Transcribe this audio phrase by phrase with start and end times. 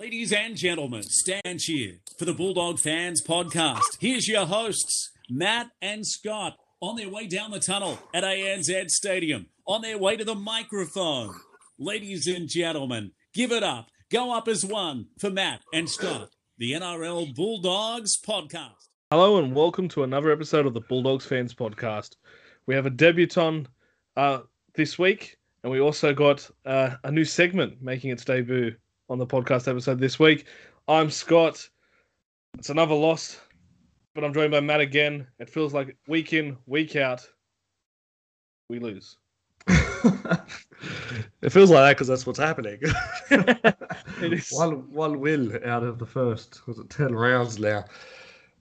[0.00, 3.98] Ladies and gentlemen, stand cheer for the Bulldog Fans Podcast.
[4.00, 9.48] Here's your hosts, Matt and Scott, on their way down the tunnel at ANZ Stadium,
[9.66, 11.34] on their way to the microphone.
[11.78, 13.90] Ladies and gentlemen, give it up.
[14.10, 18.88] Go up as one for Matt and Scott, the NRL Bulldogs Podcast.
[19.10, 22.16] Hello and welcome to another episode of the Bulldogs Fans Podcast.
[22.64, 23.68] We have a debutant
[24.16, 24.38] uh,
[24.74, 28.74] this week, and we also got uh, a new segment making its debut
[29.10, 30.46] on the podcast episode this week.
[30.86, 31.68] I'm Scott.
[32.56, 33.40] It's another loss,
[34.14, 35.26] but I'm joined by Matt again.
[35.40, 37.26] It feels like week in, week out,
[38.68, 39.16] we lose.
[39.66, 42.80] it feels like that because that's what's happening.
[44.22, 44.50] It is.
[44.50, 47.86] one one win out of the first was it ten rounds now.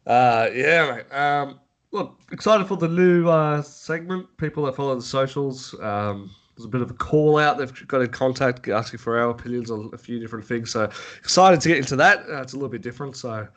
[0.07, 1.13] Uh, yeah, mate.
[1.13, 1.59] Um,
[1.91, 4.25] look, excited for the new uh, segment.
[4.38, 5.75] People that follow the socials.
[5.81, 7.57] Um, there's a bit of a call out.
[7.57, 10.69] They've got in contact asking for our opinions on a few different things.
[10.71, 12.19] So excited to get into that.
[12.29, 13.15] Uh, it's a little bit different.
[13.15, 13.47] So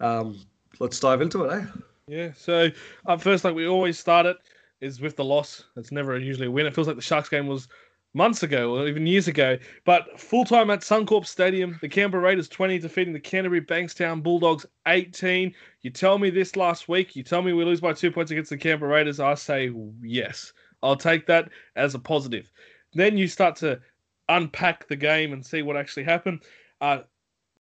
[0.00, 0.40] um,
[0.78, 1.66] let's dive into it, eh?
[2.06, 2.32] Yeah.
[2.34, 2.70] So
[3.04, 4.38] up first, like we always start it,
[4.80, 5.64] is with the loss.
[5.76, 6.64] It's never usually a win.
[6.64, 7.68] It feels like the Sharks game was
[8.14, 9.58] months ago or even years ago.
[9.84, 14.64] But full time at Suncorp Stadium, the Canberra Raiders 20 defeating the Canterbury Bankstown Bulldogs
[14.86, 15.54] 18.
[15.82, 18.48] You tell me this last week, you tell me we lose by two points against
[18.48, 19.20] the Canberra Raiders.
[19.20, 20.54] I say yes.
[20.82, 22.50] I'll take that as a positive.
[22.94, 23.80] Then you start to
[24.28, 26.42] unpack the game and see what actually happened.
[26.80, 27.00] Uh,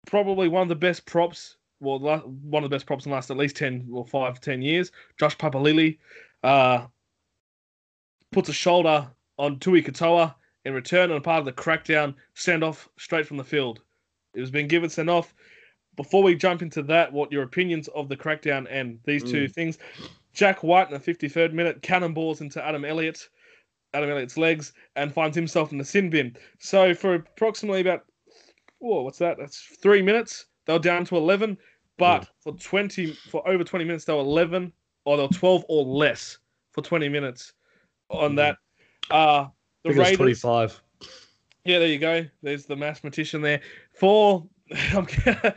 [0.06, 3.30] probably one of the best props, well, one of the best props in the last
[3.30, 4.92] at least 10 or 5 10 years.
[5.18, 5.98] Josh Papali'i
[6.42, 6.86] uh,
[8.32, 12.88] puts a shoulder on Tui Katoa in return on part of the crackdown send off
[12.98, 13.80] straight from the field.
[14.34, 15.34] It was being given send off.
[15.96, 19.78] Before we jump into that, what your opinions of the crackdown and these two things?
[20.36, 23.30] Jack Wighton in the 53rd minute cannonballs into Adam Elliott,
[23.94, 26.36] Adam Elliott's legs, and finds himself in the sin bin.
[26.58, 28.04] So for approximately about,
[28.78, 29.38] whoa, what's that?
[29.38, 30.44] That's three minutes.
[30.66, 31.56] They were down to 11,
[31.96, 34.70] but for 20, for over 20 minutes, they were 11,
[35.06, 36.36] or they were 12 or less
[36.72, 37.54] for 20 minutes
[38.10, 38.58] on that.
[39.10, 39.46] Uh,
[39.84, 40.82] the I think it was Raiders, 25.
[41.64, 42.26] yeah, there you go.
[42.42, 43.62] There's the mathematician there.
[43.94, 44.46] For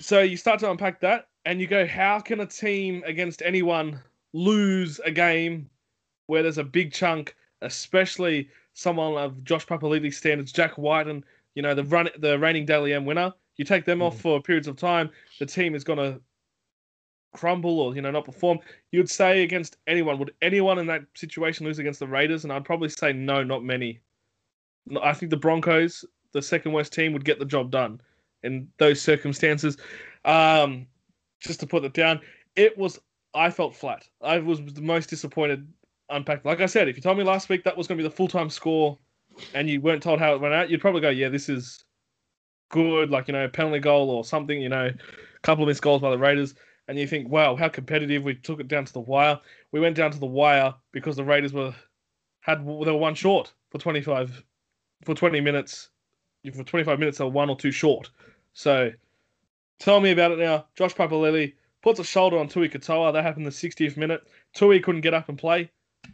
[0.00, 4.00] so you start to unpack that, and you go, how can a team against anyone
[4.32, 5.68] lose a game
[6.26, 11.62] where there's a big chunk, especially someone of Josh Papali'li's standards, Jack Wighton, and you
[11.62, 13.32] know the run the reigning Dally M winner.
[13.56, 16.20] You take them off for periods of time, the team is going to
[17.34, 18.58] crumble or you know not perform.
[18.90, 22.44] You'd say against anyone, would anyone in that situation lose against the Raiders?
[22.44, 24.00] And I'd probably say no, not many.
[25.02, 28.00] I think the Broncos, the second worst team, would get the job done
[28.42, 29.76] in those circumstances.
[30.24, 30.86] Um,
[31.46, 32.20] just to put it down,
[32.56, 32.98] it was
[33.34, 34.08] I felt flat.
[34.22, 35.66] I was the most disappointed.
[36.10, 36.44] Unpacked.
[36.44, 38.14] Like I said, if you told me last week that was going to be the
[38.14, 38.98] full time score,
[39.54, 41.84] and you weren't told how it went out, you'd probably go, "Yeah, this is
[42.68, 44.60] good." Like you know, penalty goal or something.
[44.60, 46.54] You know, a couple of missed goals by the Raiders,
[46.88, 49.40] and you think, "Wow, how competitive!" We took it down to the wire.
[49.72, 51.74] We went down to the wire because the Raiders were
[52.40, 54.42] had they were one short for twenty five
[55.04, 55.88] for twenty minutes.
[56.54, 58.10] For twenty five minutes, they were one or two short.
[58.52, 58.92] So
[59.78, 60.66] tell me about it now.
[60.76, 63.12] Josh Papali'i puts a shoulder on Tui Katoa.
[63.12, 64.22] That happened in the 60th minute.
[64.54, 65.70] Tui couldn't get up and play.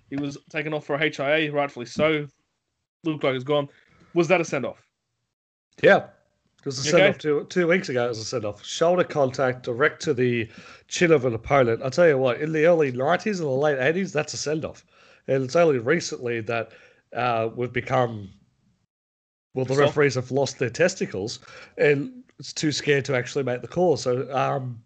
[0.09, 2.27] He was taken off for a HIA, rightfully so.
[3.05, 3.69] Looked like he's gone.
[4.15, 4.83] Was that a send off?
[5.83, 6.07] Yeah.
[6.59, 7.09] It was a send okay?
[7.09, 8.05] off two, two weeks ago.
[8.05, 8.65] It was a send off.
[8.65, 10.51] Shoulder contact direct to the
[10.89, 11.83] chin of an opponent.
[11.83, 14.65] I tell you what, in the early 90s and the late 80s, that's a send
[14.65, 14.85] off.
[15.27, 16.73] And it's only recently that
[17.17, 18.31] uh, we've become,
[19.55, 21.39] well, the referees have lost their testicles
[21.79, 23.97] and it's too scared to actually make the call.
[23.97, 24.83] So um,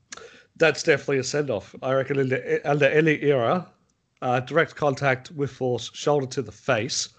[0.56, 1.75] that's definitely a send off.
[1.82, 3.66] I reckon in the, under any era,
[4.20, 7.10] uh, direct contact with force, shoulder to the face,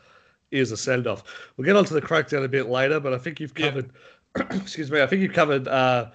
[0.51, 1.23] is a send off.
[1.55, 3.69] We'll get onto the crackdown a bit later, but I think you've Yeah.
[3.69, 3.89] covered.
[4.61, 5.01] excuse me.
[5.01, 6.11] I think you've covered uh,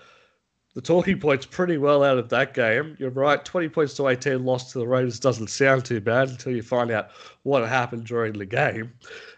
[0.75, 2.97] the talking points pretty well out of that game.
[3.01, 3.43] You're right.
[3.45, 6.91] Twenty points to eighteen loss to the Raiders doesn't sound too bad until you find
[6.91, 7.09] out
[7.43, 8.93] what happened during the game.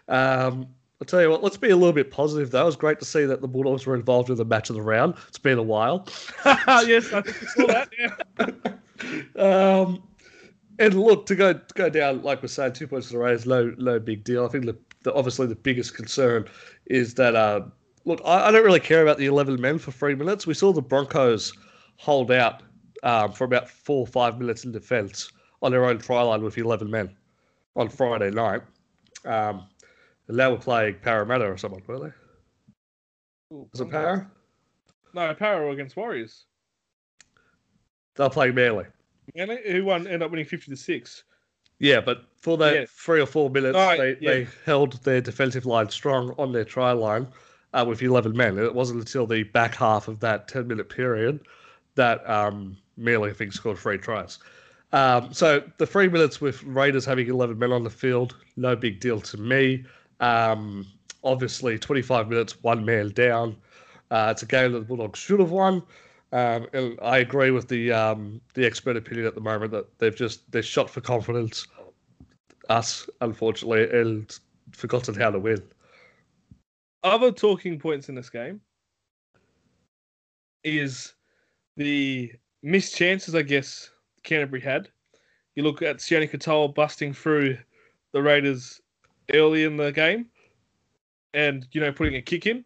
[0.09, 0.67] Um,
[1.03, 1.43] I'll tell you what.
[1.43, 2.61] Let's be a little bit positive though.
[2.61, 4.81] It was great to see that the Bulldogs were involved in the match of the
[4.81, 5.15] round.
[5.27, 6.07] It's been a while.
[6.45, 7.89] yes, I think we saw that.
[7.99, 8.71] Yeah.
[9.35, 10.01] Um,
[10.79, 13.45] and look to go to go down like we're saying, two points to the Raiders,
[13.45, 14.45] no no big deal.
[14.45, 16.47] I think the, the obviously the biggest concern
[16.85, 17.61] is that uh,
[18.05, 20.47] look, I, I don't really care about the eleven men for three minutes.
[20.47, 21.51] We saw the Broncos
[21.97, 22.63] hold out
[23.01, 26.57] um, for about four or five minutes in defence on their own try line with
[26.57, 27.13] eleven men
[27.75, 28.61] on Friday night.
[29.25, 29.65] Um,
[30.29, 32.11] now we're playing Parramatta or someone, were they?
[33.71, 34.29] Was it Para?
[35.13, 36.45] No, Para against Warriors.
[38.15, 38.85] They're playing Manly.
[39.35, 40.05] And who won?
[40.05, 41.23] Ended up winning fifty to six.
[41.79, 42.85] Yeah, but for that Yeah.
[42.87, 44.31] three or four minutes, Oh, they, yeah.
[44.31, 47.27] they held their defensive line strong on their try line.
[47.75, 48.49] uh, with 11 men.
[48.49, 51.39] And It wasn't until the back half of that 10 minute period
[51.95, 54.37] that um, Manly, I think, scored three tries.
[54.91, 58.99] Um, so the three minutes with Raiders having 11 men on the field, no big
[58.99, 59.85] deal to me.
[60.23, 60.87] Um,
[61.23, 63.57] obviously, 25 minutes, one man down.
[64.09, 65.83] Uh, it's a game that the Bulldogs should have won.
[66.31, 70.15] Um, and I agree with the um, the expert opinion at the moment that they've
[70.15, 71.67] just they're shot for confidence.
[72.69, 74.39] Us, unfortunately, and
[74.71, 75.61] forgotten how to win.
[77.03, 78.61] Other talking points in this game
[80.63, 81.13] is
[81.75, 82.31] the
[82.63, 83.91] missed chances, I guess,
[84.23, 84.87] Canterbury had.
[85.55, 87.57] You look at Sione Katoa busting through
[88.13, 88.79] the Raiders
[89.33, 90.29] early in the game
[91.33, 92.65] and, you know, putting a kick in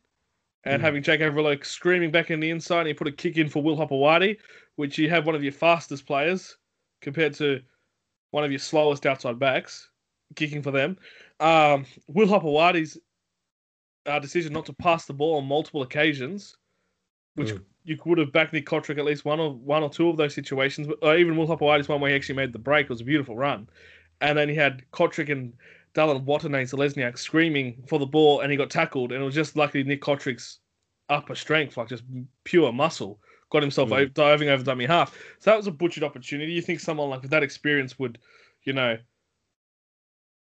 [0.64, 0.86] and Mm.
[0.86, 3.64] having Jake Averillo screaming back in the inside and he put a kick in for
[3.64, 4.38] Will Hopoate,
[4.76, 6.58] which you have one of your fastest players
[7.02, 7.62] compared to
[8.32, 9.90] one of your slowest outside backs
[10.36, 10.98] kicking for them.
[11.40, 12.98] Um, Will Hopoate's
[14.06, 16.58] uh, decision not to pass the ball on multiple occasions,
[17.36, 17.64] which Mm.
[17.84, 20.34] you could have backed Nick Cotric at least one or one or two of those
[20.34, 20.88] situations.
[20.88, 23.06] But uh, even Will Hopoate's one where he actually made the break it was a
[23.06, 23.70] beautiful run,
[24.22, 25.54] and then he had Cotric and
[25.98, 29.56] Dallin Watene Zelezniak screaming for the ball, and he got tackled, and it was just
[29.56, 30.60] luckily Nick Cotric's
[31.10, 32.04] upper strength, like just
[32.44, 33.98] pure muscle, got himself Mm.
[33.98, 35.14] o- diving over dummy half.
[35.40, 36.52] So that was a butchered opportunity.
[36.52, 38.20] You think someone like with that experience would,
[38.64, 38.98] you know,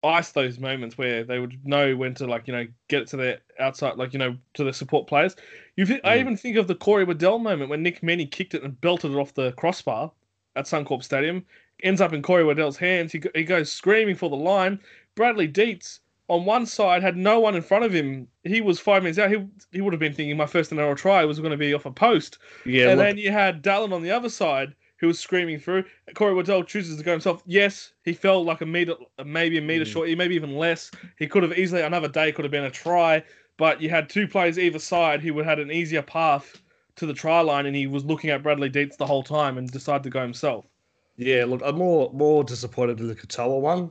[0.02, 3.16] ice those moments where they would know when to like you know get it to
[3.16, 5.34] their outside like you know to the support players.
[5.76, 6.20] You th- I Mm.
[6.20, 9.16] even think of the Corey Waddell moment when Nick Meaney kicked it and belted it
[9.16, 10.12] off the crossbar
[10.56, 11.44] at Suncorp Stadium.
[11.82, 13.12] Ends up in Corey Waddell's hands.
[13.12, 14.78] He, he goes screaming for the line.
[15.14, 18.26] Bradley Deitz on one side had no one in front of him.
[18.44, 19.30] He was five minutes out.
[19.30, 21.86] He he would have been thinking my first NRL try was going to be off
[21.86, 22.38] a post.
[22.64, 25.84] Yeah, and look, then you had Dallin on the other side who was screaming through.
[26.14, 27.42] Corey Waddell chooses to go himself.
[27.46, 28.94] Yes, he fell like a meter,
[29.24, 29.92] maybe a meter Mm.
[29.92, 30.90] short, maybe even less.
[31.18, 33.22] He could have easily another day could have been a try,
[33.58, 36.62] but you had two players either side who would had an easier path
[36.96, 39.68] to the try line, and he was looking at Bradley Deitz the whole time and
[39.70, 40.64] decided to go himself.
[41.16, 43.90] yeah, look, I'm more more disappointed in the Katoa one.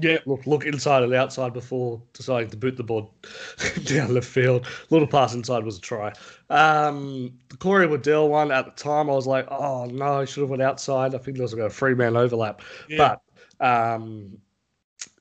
[0.00, 3.14] Yeah, Look, look inside and outside before deciding to boot the ball
[3.84, 4.66] down the field.
[4.90, 6.12] Little pass inside was a try.
[6.50, 10.42] Um, the Corey Waddell one at the time, I was like, oh no, I should
[10.42, 11.14] have went outside.
[11.14, 12.62] I think there was like a three man overlap.
[12.88, 13.16] yeah,
[13.60, 14.38] But um,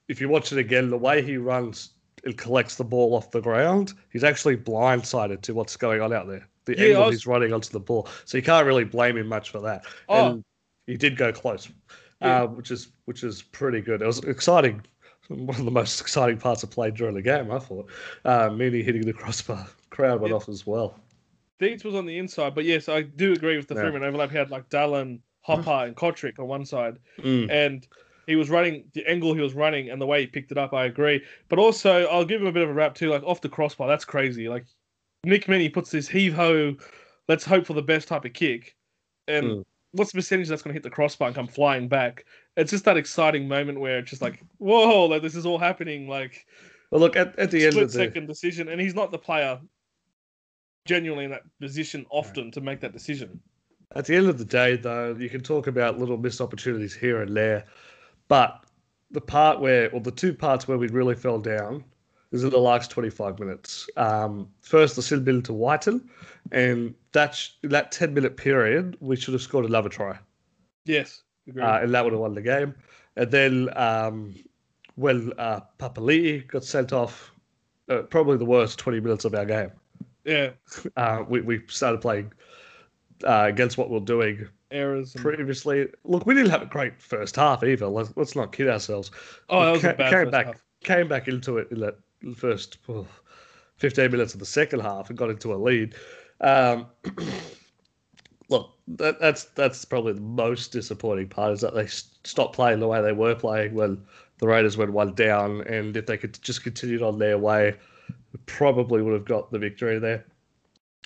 [0.07, 1.91] if you watch it again, the way he runs
[2.23, 6.27] and collects the ball off the ground, he's actually blindsided to what's going on out
[6.27, 6.47] there.
[6.65, 9.27] The Yeah, angle was- he's running onto the ball, so you can't really blame him
[9.27, 9.85] much for that.
[10.09, 10.31] Oh.
[10.33, 10.43] And
[10.85, 11.69] he did go close,
[12.21, 12.43] Yeah.
[12.43, 14.01] uh, which is which is pretty good.
[14.01, 14.81] It was exciting.
[15.27, 17.89] One of the most exciting parts of play during the game, I thought.
[18.25, 20.37] Uh, Meaney hitting the crossbar, crowd went Yeah.
[20.37, 20.99] off as well.
[21.59, 23.81] Deitz was on the inside, but yes, I do agree with the Yeah.
[23.81, 24.31] three man overlap.
[24.31, 26.97] He had like Dallin, Hopper, and Cotric on one side.
[27.19, 27.49] Mm.
[27.51, 27.87] and
[28.25, 30.73] he was running the angle he was running and the way he picked it up.
[30.73, 33.09] I agree, but also I'll give him a bit of a rap too.
[33.09, 34.47] Like off the crossbar, that's crazy.
[34.49, 34.65] Like
[35.23, 36.75] Nick Meaney puts this heave ho,
[37.27, 38.75] let's hope for the best type of kick,
[39.27, 39.65] and Mm.
[39.91, 42.25] What's the percentage that's going to hit the crossbar and come flying back?
[42.55, 46.07] It's just that exciting moment where it's just like whoa, like this is all happening.
[46.07, 46.45] Like
[46.91, 49.59] Well, look at, at the end of the second decision, and he's not the player
[50.85, 53.39] genuinely in that position often to make that decision.
[53.95, 57.21] At the end of the day, though, you can talk about little missed opportunities here
[57.21, 57.65] and there,
[58.27, 58.65] but
[59.11, 61.83] the part where, or the two parts where we really fell down,
[62.31, 63.87] is in the last 25 minutes.
[63.97, 66.09] Um, first, the sin bin to Wighton,
[66.51, 70.17] and that sh- that 10 minute period, we should have scored another try,
[70.85, 71.23] Yes,
[71.59, 72.75] uh, and that would have won the game.
[73.15, 74.35] And then um,
[74.95, 77.31] when uh, Papali'i got sent off,
[77.89, 79.71] uh, probably the worst 20 minutes of our game.
[80.25, 80.49] yeah,
[80.97, 82.31] Uh, we, we started playing
[83.25, 85.15] uh, against what we we're doing errors.
[85.15, 85.23] And...
[85.23, 85.87] previously.
[86.03, 87.87] Look, we didn't have a great first half either.
[87.87, 89.09] Let's, let's not kid ourselves.
[89.49, 90.63] oh, that was Ca- a bad came first back, half.
[90.83, 91.95] came back into it in that
[92.35, 93.07] first oh,
[93.77, 95.95] 15 minutes of the second half and got into a lead.
[96.41, 96.87] Um,
[98.49, 102.87] look, that, that's that's probably the most disappointing part is that they stopped playing the
[102.87, 104.03] way they were playing when
[104.39, 107.75] the Raiders went one down, and if they could just continued on their way,
[108.45, 110.25] probably would have got the victory there.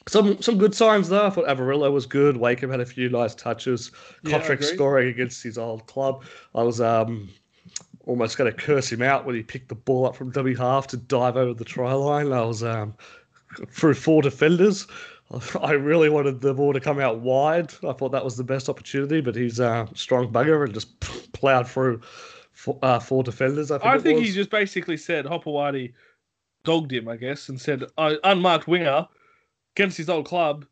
[0.08, 1.28] Some some good signs though.
[1.28, 2.38] I thought Averillo was good.
[2.38, 3.92] Wakeham had a few nice touches.
[4.26, 6.24] Cotric scoring against his old club.
[6.56, 7.30] I was um
[8.06, 10.88] almost going to curse him out when he picked the ball up from dummy half
[10.88, 12.32] to dive over the try line.
[12.32, 12.94] I was um
[13.70, 14.88] through four defenders.
[15.62, 17.74] I really wanted the ball to come out wide.
[17.88, 21.00] I thought that was the best opportunity, but he's a strong bugger and just
[21.34, 22.02] plowed through
[22.52, 23.72] four, uh, four defenders.
[23.72, 25.94] I think, I think he just basically said Hopoate
[26.64, 29.08] dogged him, I guess, and said uh, unmarked winger
[29.76, 30.66] against his old club,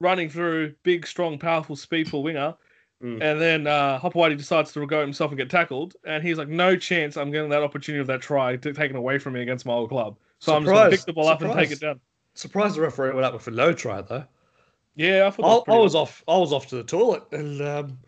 [0.00, 2.54] running through big, strong, powerful, speedful winger.
[3.02, 3.20] Mm.
[3.20, 6.76] And then uh, Hopoate decides to go himself and get tackled, and he's like, "No
[6.76, 7.16] chance!
[7.16, 9.88] I'm getting that opportunity of that try t- taken away from me against my old
[9.88, 10.18] club.
[10.38, 12.00] So I'm just going to pick the ball up and take it down."
[12.34, 14.24] Surprised the referee went up with a no try though.
[14.94, 15.64] Yeah, I thought.
[15.68, 16.22] I, I was off.
[16.28, 17.98] I was off to the toilet and um,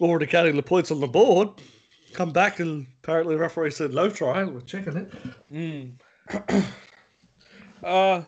[0.00, 1.50] already counting the points on the board.
[2.12, 4.42] Come back and apparently the referee said no try.
[4.42, 5.12] We're checking it.
[5.52, 6.64] Mm.
[7.84, 8.22] uh,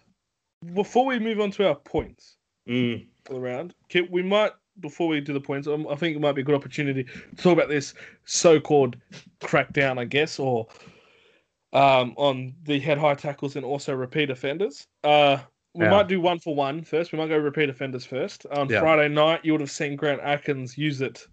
[0.74, 2.36] before we move on to our points
[2.68, 3.06] Mm.
[3.24, 3.74] for the round,
[4.10, 5.66] we might before we do the points.
[5.68, 7.94] Um, I think it might be a good opportunity to talk about this
[8.24, 8.96] so-called
[9.40, 10.66] crackdown, I guess, or
[11.72, 14.86] um, on the head high tackles and also repeat offenders.
[15.04, 15.38] Uh,
[15.74, 15.90] we Yeah.
[15.90, 17.12] might do one for one first.
[17.12, 18.44] We might go repeat offenders first.
[18.46, 18.80] On Yeah.
[18.80, 21.26] Friday night, you would have seen Grant Atkins use it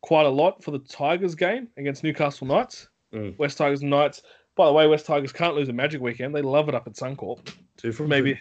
[0.00, 2.88] quite a lot for the Tigers game against Newcastle Knights.
[3.14, 3.38] Mm.
[3.38, 4.22] West Tigers Knights.
[4.56, 6.34] By the way, West Tigers can't lose a Magic weekend.
[6.34, 7.48] They love it up at Suncorp.
[7.76, 8.38] Two from Maybe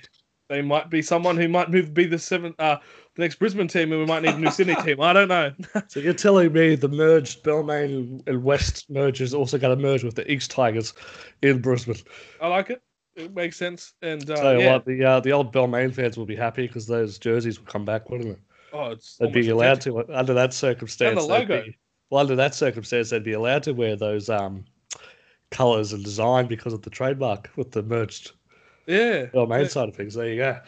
[0.54, 2.78] they might be someone who might move be the seventh, uh,
[3.16, 5.02] the next Brisbane team, and we might need a new Sydney team.
[5.02, 5.52] I don't know.
[5.88, 10.14] So you're telling me the merged Balmain and West mergers also going to merge with
[10.16, 10.94] the East Tigers
[11.42, 11.98] in Brisbane?
[12.40, 12.84] I like it.
[13.16, 13.94] It makes sense.
[14.04, 14.74] And uh, Tell you yeah.
[14.74, 17.86] what, the uh, the old Balmain fans will be happy because those jerseys will come
[17.86, 18.40] back, wouldn't it?
[18.74, 21.20] oh, it's They'd be allowed to under that circumstance.
[21.20, 21.64] And the logo.
[21.64, 21.78] be-
[22.12, 24.66] well, under that circumstance, they'd be allowed to wear those um,
[25.50, 28.34] colors and design because of the trademark with the merged
[28.86, 29.26] Yeah.
[29.28, 29.68] Balmain Yeah.
[29.68, 30.14] side of things.
[30.14, 30.60] There you go.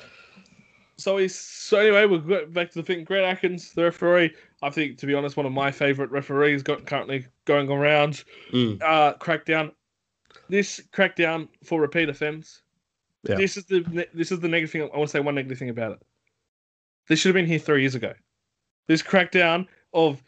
[0.98, 2.05] So he's so anyway.
[2.05, 3.03] We'll go back to the thing.
[3.03, 4.34] Grant Atkins, the referee.
[4.62, 8.24] I think, to be honest, one of my favourite referees got currently going around.
[8.51, 8.81] Mm.
[8.81, 9.74] Uh, crackdown.
[10.48, 12.62] This crackdown for repeat offence.
[13.24, 13.36] Yeah.
[13.36, 14.84] This is the this is the negative thing.
[14.84, 16.00] I want to say one negative thing about it.
[17.10, 18.13] This should have been here three years ago.
[18.88, 20.24] This crackdown of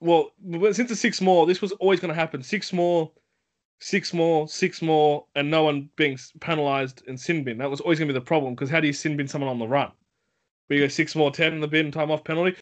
[0.00, 0.30] well,
[0.72, 2.42] since the six more, this was always going to happen.
[2.42, 3.10] Six more,
[3.80, 7.58] six more, six more, and no one being penalised and sin bin.
[7.58, 9.50] That was always going to be the problem because how do you sin bin someone
[9.50, 9.90] on the run?
[10.66, 12.56] Where you go six more, ten in the bin, time off penalty.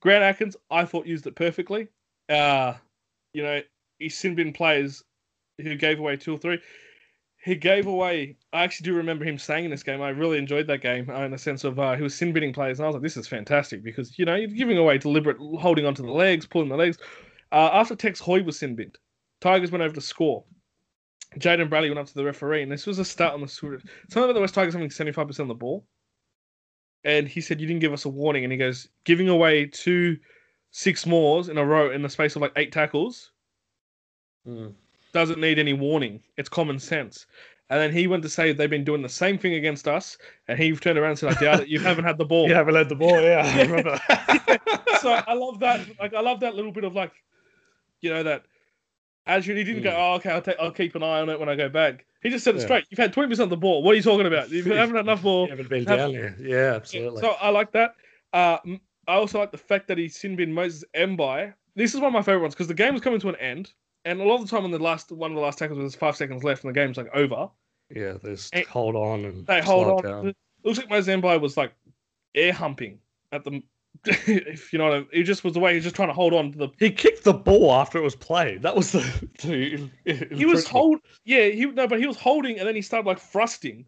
[0.00, 1.88] Grant Atkins, I thought used it perfectly.
[2.28, 2.74] Uh,
[3.32, 3.60] you know,
[3.98, 5.02] he sin bin players
[5.58, 6.60] who gave away two or three.
[7.42, 8.36] He gave away.
[8.52, 10.00] I actually do remember him saying in this game.
[10.00, 12.54] I really enjoyed that game uh, in the sense of uh, he was sin binning
[12.54, 15.36] players, and I was like, "This is fantastic," because you know you're giving away deliberate
[15.58, 16.98] holding onto the legs, pulling the legs.
[17.52, 18.96] Uh, after Tex Hoy was sin binned,
[19.44, 20.42] Tigers went over to score.
[21.38, 23.74] Jayden Brailey went up to the referee, and this was a start on the sort
[23.74, 25.84] of something about the West Tigers having seventy five percent of the ball.
[27.04, 30.16] And he said, "You didn't give us a warning," and he goes, "Giving away two
[30.70, 33.30] six mores in a row in the space of like eight tackles
[34.48, 34.74] Mm.
[35.12, 36.22] doesn't need any warning.
[36.36, 37.26] It's common sense.
[37.70, 40.16] And then he went to say they've been doing the same thing against us,
[40.48, 41.68] and he turned around and said, "I doubt it.
[41.68, 43.42] You haven't had the ball." You haven't had the ball, yeah.
[43.44, 43.62] I Yeah.
[43.62, 44.00] remember.
[45.00, 45.80] so I love that.
[46.00, 47.12] Like I love that little bit of like,
[48.00, 48.44] you know, that
[49.26, 49.96] as you he didn't go, Mm.
[49.98, 52.30] "Oh, okay, I'll take, I'll keep an eye on it when I go back." He
[52.30, 52.64] just said it Yeah.
[52.64, 52.84] straight.
[52.90, 53.82] You've had twenty percent of the ball.
[53.82, 54.50] What are you talking about?
[54.50, 55.44] You haven't had enough ball.
[55.44, 56.36] You haven't been down there.
[56.40, 57.20] Yeah, absolutely.
[57.20, 57.94] So I like that.
[58.32, 58.58] Uh,
[59.06, 61.52] I also like the fact that he sin bin Moses Mbye.
[61.76, 63.72] This is one of my favorite ones because the game was coming to an end,
[64.04, 65.94] and a lot of the time on the last one of the last tackles was
[65.94, 67.48] five seconds left, and the game's like over.
[67.94, 70.02] yeah, there's hold on and They hold on.
[70.02, 70.26] down.
[70.28, 71.72] It looks like Moses Mbye was like
[72.34, 72.98] air humping
[73.32, 73.62] at the.
[74.04, 75.08] If you know, what I mean.
[75.12, 76.68] he just was the way he was just trying to hold on to the.
[76.78, 78.62] He kicked the ball after it was played.
[78.62, 79.00] That was the.
[80.34, 81.00] He was hold.
[81.24, 83.84] Yeah, he no, but he was holding, and then he started like thrusting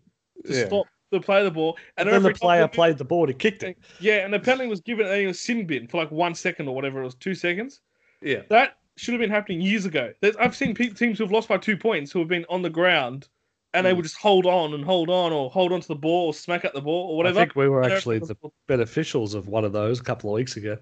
[0.46, 0.66] to Yeah.
[0.66, 3.26] stop the play the ball, And and then the player played the ball.
[3.26, 3.78] He kicked it.
[4.00, 6.68] Yeah, and the penalty was given, and he was sin bin for like one second
[6.68, 7.80] or whatever it was, two seconds.
[8.20, 8.42] Yeah.
[8.48, 10.12] That should have been happening years ago.
[10.20, 13.28] There's, I've seen teams who've lost by two points who have been on the ground
[13.76, 13.96] and they Mm.
[13.96, 16.64] would just hold on and hold on or hold on to the ball or smack
[16.64, 17.40] at the ball or whatever.
[17.40, 20.56] I think we were actually the beneficials of one of those a couple of weeks
[20.56, 20.78] ago.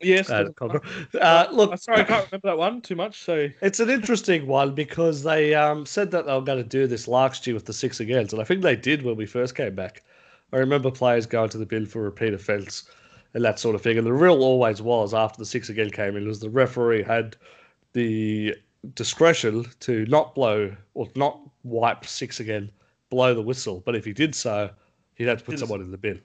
[0.00, 0.28] yes.
[0.28, 0.50] Uh,
[1.20, 3.22] uh, look, I'm sorry, I can't remember that one too much.
[3.22, 6.88] So It's an interesting one because they um, said that they were going to do
[6.88, 9.54] this last year with the six against, and I think they did when we first
[9.54, 10.02] came back.
[10.52, 12.90] I remember players going to the bin for repeat offence
[13.34, 13.98] and that sort of thing.
[13.98, 17.36] And the rule always was after the six again came in was the referee had
[17.92, 18.54] the
[18.94, 22.70] discretion to not blow or not wipe six again,
[23.10, 23.82] blow the whistle.
[23.84, 24.70] But if he did so,
[25.14, 26.20] he'd have to put someone in the bin.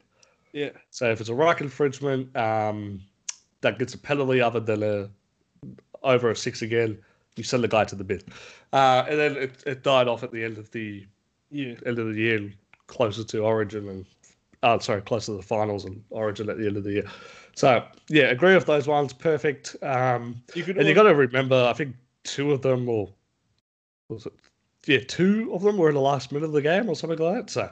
[0.53, 3.01] yeah, So if it's a right infringement, um,
[3.61, 5.09] that gets a penalty other than a
[6.03, 6.97] over a six again.
[7.35, 8.21] You send the guy to the bin,
[8.73, 11.05] uh, and then it, it died off at the end of the
[11.51, 11.75] yeah.
[11.85, 12.51] end of the year,
[12.87, 14.05] closer to Origin and
[14.63, 17.05] oh, sorry, closer to the finals and Origin at the end of the year.
[17.55, 19.13] So yeah, agree with those ones.
[19.13, 19.75] Perfect.
[19.81, 23.13] Um, You and you got to remember, I think two of them, or
[24.09, 24.33] was it?
[24.85, 27.35] Yeah, two of them were in the last minute of the game or something like
[27.35, 27.49] that.
[27.49, 27.69] So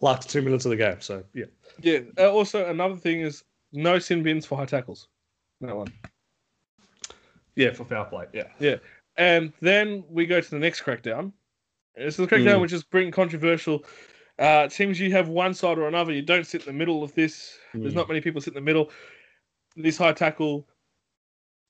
[0.00, 1.00] last two minutes of the game.
[1.00, 1.46] So yeah.
[1.80, 2.00] yeah.
[2.16, 5.08] Uh, also, another thing is no sin bins for high tackles.
[5.60, 5.92] That one.
[7.56, 8.26] Yeah, for foul play.
[8.32, 8.44] Yeah.
[8.60, 8.76] Yeah.
[9.16, 11.32] And then we go to the next crackdown.
[11.96, 12.60] This is the crackdown, Mm.
[12.60, 13.84] which is pretty controversial.
[14.38, 16.12] Uh, it seems you have one side or another.
[16.12, 17.58] You don't sit in the middle of this.
[17.74, 17.96] There's Mm.
[17.96, 18.92] not many people sit in the middle.
[19.74, 20.68] This high tackle,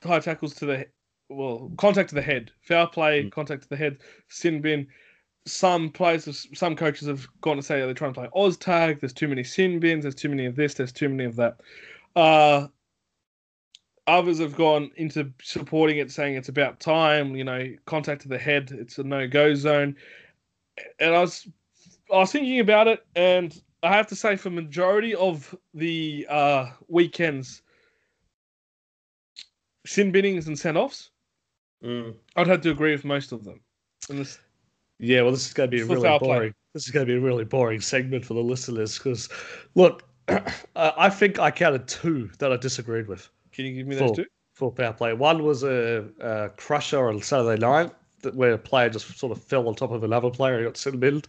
[0.03, 0.87] high tackles to the
[1.29, 3.33] well, contact to the head, foul play, Mm.
[3.33, 4.89] contact to the head, sin bin.
[5.47, 9.01] some players, some coaches have gone to say they're trying to play Oz tag.
[9.01, 10.03] There's too many sin bins.
[10.03, 10.75] There's too many of this.
[10.75, 11.61] There's too many of that.
[12.15, 12.69] Uh,
[14.07, 17.35] others have gone into supporting it, saying it's about time.
[17.35, 18.73] You know, contact to the head.
[18.73, 19.97] It's a no-go zone.
[21.01, 21.49] And I was,
[22.13, 26.71] I was thinking about it, and I have to say, for majority of the uh,
[26.89, 27.63] weekends,
[29.87, 31.11] sin binnings and send offs,
[31.85, 32.15] Mm.
[32.37, 33.61] I'd have to agree with most of them.
[34.09, 34.39] This,
[34.99, 36.29] Yeah, well, this is going to be a really foul play.
[36.29, 36.55] boring.
[36.75, 39.29] This is going to be a really boring segment for the listeners because,
[39.75, 40.43] look, I
[40.77, 44.17] I think I counted two that I disagreed with can you give me those Four.
[44.17, 44.27] two?
[44.55, 45.13] for power play.
[45.13, 47.93] One was a, a crusher on Saturday night
[48.23, 50.77] that where a player just sort of fell on top of another player and got
[50.77, 51.29] sin binned.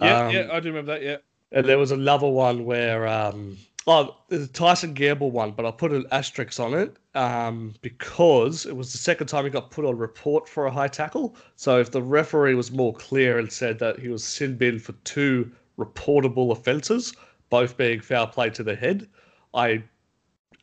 [0.00, 1.02] Yeah, Um, yeah, I do remember that.
[1.02, 1.16] Yeah.
[1.52, 3.56] And there was another one where, um,
[3.88, 8.76] oh, a Tyson Gamble one, but I put an asterisk on it um, because it
[8.76, 11.34] was the second time he got put on report for a high tackle.
[11.56, 14.92] So if the referee was more clear and said that he was sin bin for
[15.04, 17.14] two reportable offences,
[17.48, 19.08] both being foul play to the head,
[19.54, 19.82] I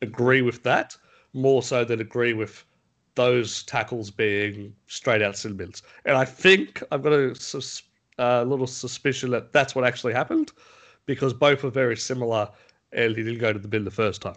[0.03, 0.96] agree with that
[1.34, 2.63] more so than agree with
[3.15, 5.82] those tackles being straight out sin bins.
[6.05, 7.84] And I think I've got a sus-
[8.20, 10.51] uh, little suspicion that that's what actually happened
[11.08, 12.50] because both were very similar
[12.96, 14.36] and he didn't go to the bin the first time.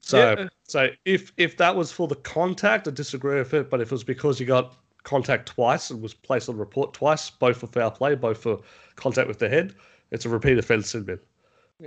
[0.00, 0.48] So, Yeah.
[0.64, 3.70] so if if that was for the contact, I disagree with it.
[3.70, 7.30] But if it was because he got contact twice and was placed on report twice,
[7.30, 8.60] both for foul play, both for
[8.96, 9.74] contact with the head,
[10.10, 11.20] it's a repeat offence in bin.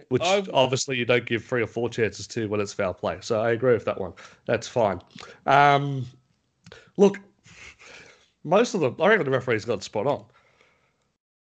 [0.10, 3.18] Which I've- obviously you don't give three or four chances to when it's foul play.
[3.22, 4.14] So I agree with that one.
[4.46, 5.02] That's fine.
[5.46, 6.06] Um,
[6.98, 7.20] look,
[8.44, 10.26] most of them, I reckon the referee's got spot on.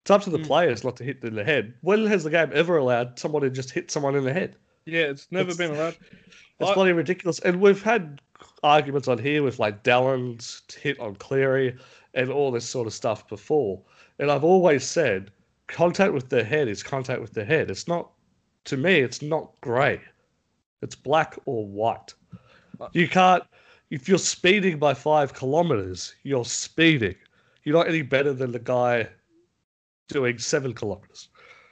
[0.09, 0.47] It's up to the Mm.
[0.47, 1.75] players not to hit in the head.
[1.83, 4.57] When has the game ever allowed someone to just hit someone in the head?
[4.87, 5.99] Yeah, it's never It's- been allowed.
[6.61, 7.41] It's I- bloody ridiculous.
[7.41, 8.23] And we've had
[8.63, 11.77] arguments on here with like Dallin's hit on Cleary
[12.15, 13.83] and all this sort of stuff before.
[14.19, 15.31] And I've always said
[15.67, 17.71] contact with the head is contact with the head.
[17.71, 18.11] It's not,
[18.65, 20.01] to me, it's not grey.
[20.81, 22.15] It's black or white.
[22.93, 23.45] You can't,
[23.91, 27.15] if you're speeding by five kilometers, you're speeding.
[27.65, 29.07] You're not any better than the guy
[30.09, 31.29] doing seven kilometers.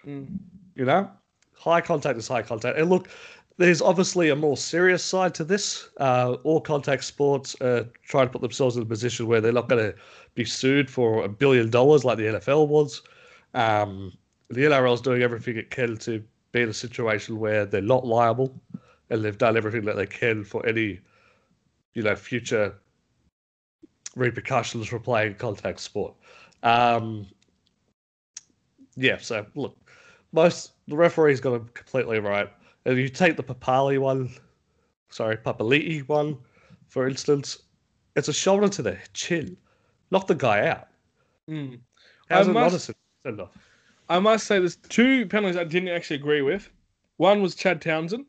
[0.07, 0.38] Mm.
[0.75, 1.11] You know,
[1.55, 2.79] high contact is high contact.
[2.79, 3.09] And look,
[3.59, 5.88] there's obviously a more serious side to this.
[5.99, 9.68] Uh, all contact sports uh, try to put themselves in a position where they're not
[9.68, 9.96] going to
[10.35, 13.03] be sued for a billion dollars like the NFL was.
[13.55, 14.12] Um,
[14.51, 16.22] the NRL is doing everything it can to
[16.53, 18.55] be in a situation where they're not liable,
[19.11, 21.01] and they've done everything that they can for any,
[21.94, 22.75] you know, future
[24.14, 26.14] repercussions for playing contact sport.
[26.62, 27.27] Um,
[28.97, 29.77] yeah, so look,
[30.33, 32.49] most the referee's got it completely right.
[32.85, 34.31] If you take the Papali one,
[35.09, 36.39] sorry, Papaliti one,
[36.89, 37.59] for instance,
[38.15, 39.57] it's a shoulder to the chin.
[40.11, 40.89] Knock the guy out.
[41.51, 41.81] Mm.
[42.31, 42.91] How's I it not a must-
[43.41, 43.57] off?
[44.09, 46.71] I must say there's two penalties I didn't actually agree with.
[47.17, 48.27] One was Chad Townsend,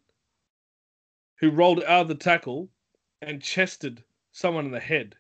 [1.40, 2.70] who rolled out of the tackle
[3.22, 5.16] and chested someone in the head.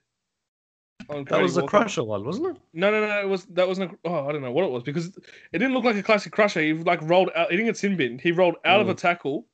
[1.09, 1.77] That was the Walker.
[1.79, 2.61] crusher one, wasn't it?
[2.73, 3.21] No, no, no.
[3.21, 3.91] It was that wasn't.
[3.93, 6.33] A, oh, I don't know what it was because it didn't look like a classic
[6.33, 6.61] crusher.
[6.61, 7.49] He like rolled out.
[7.49, 8.19] He didn't get sin bin.
[8.19, 9.45] He rolled out of a tackle,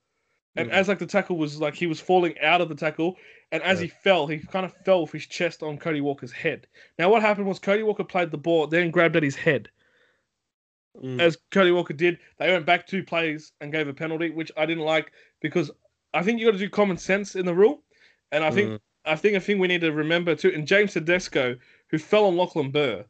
[0.55, 0.73] and Mm.
[0.73, 3.17] as like the tackle was like he was falling out of the tackle,
[3.51, 3.85] and as Yeah.
[3.87, 6.65] he fell, he kind of fell with his chest on Cody Walker's head.
[6.97, 9.69] Now what happened was Cody Walker played the ball, then grabbed at his head.
[11.03, 11.19] Mm.
[11.19, 14.65] As Cody Walker did, they went back two plays and gave a penalty, which I
[14.65, 15.69] didn't like because
[16.13, 17.83] I think you got to do common sense in the rule,
[18.31, 18.79] and I think Mm.
[19.05, 20.51] I think a thing we need to remember too.
[20.53, 21.57] And James Tedesco,
[21.89, 23.05] who fell on Lachlan Burr,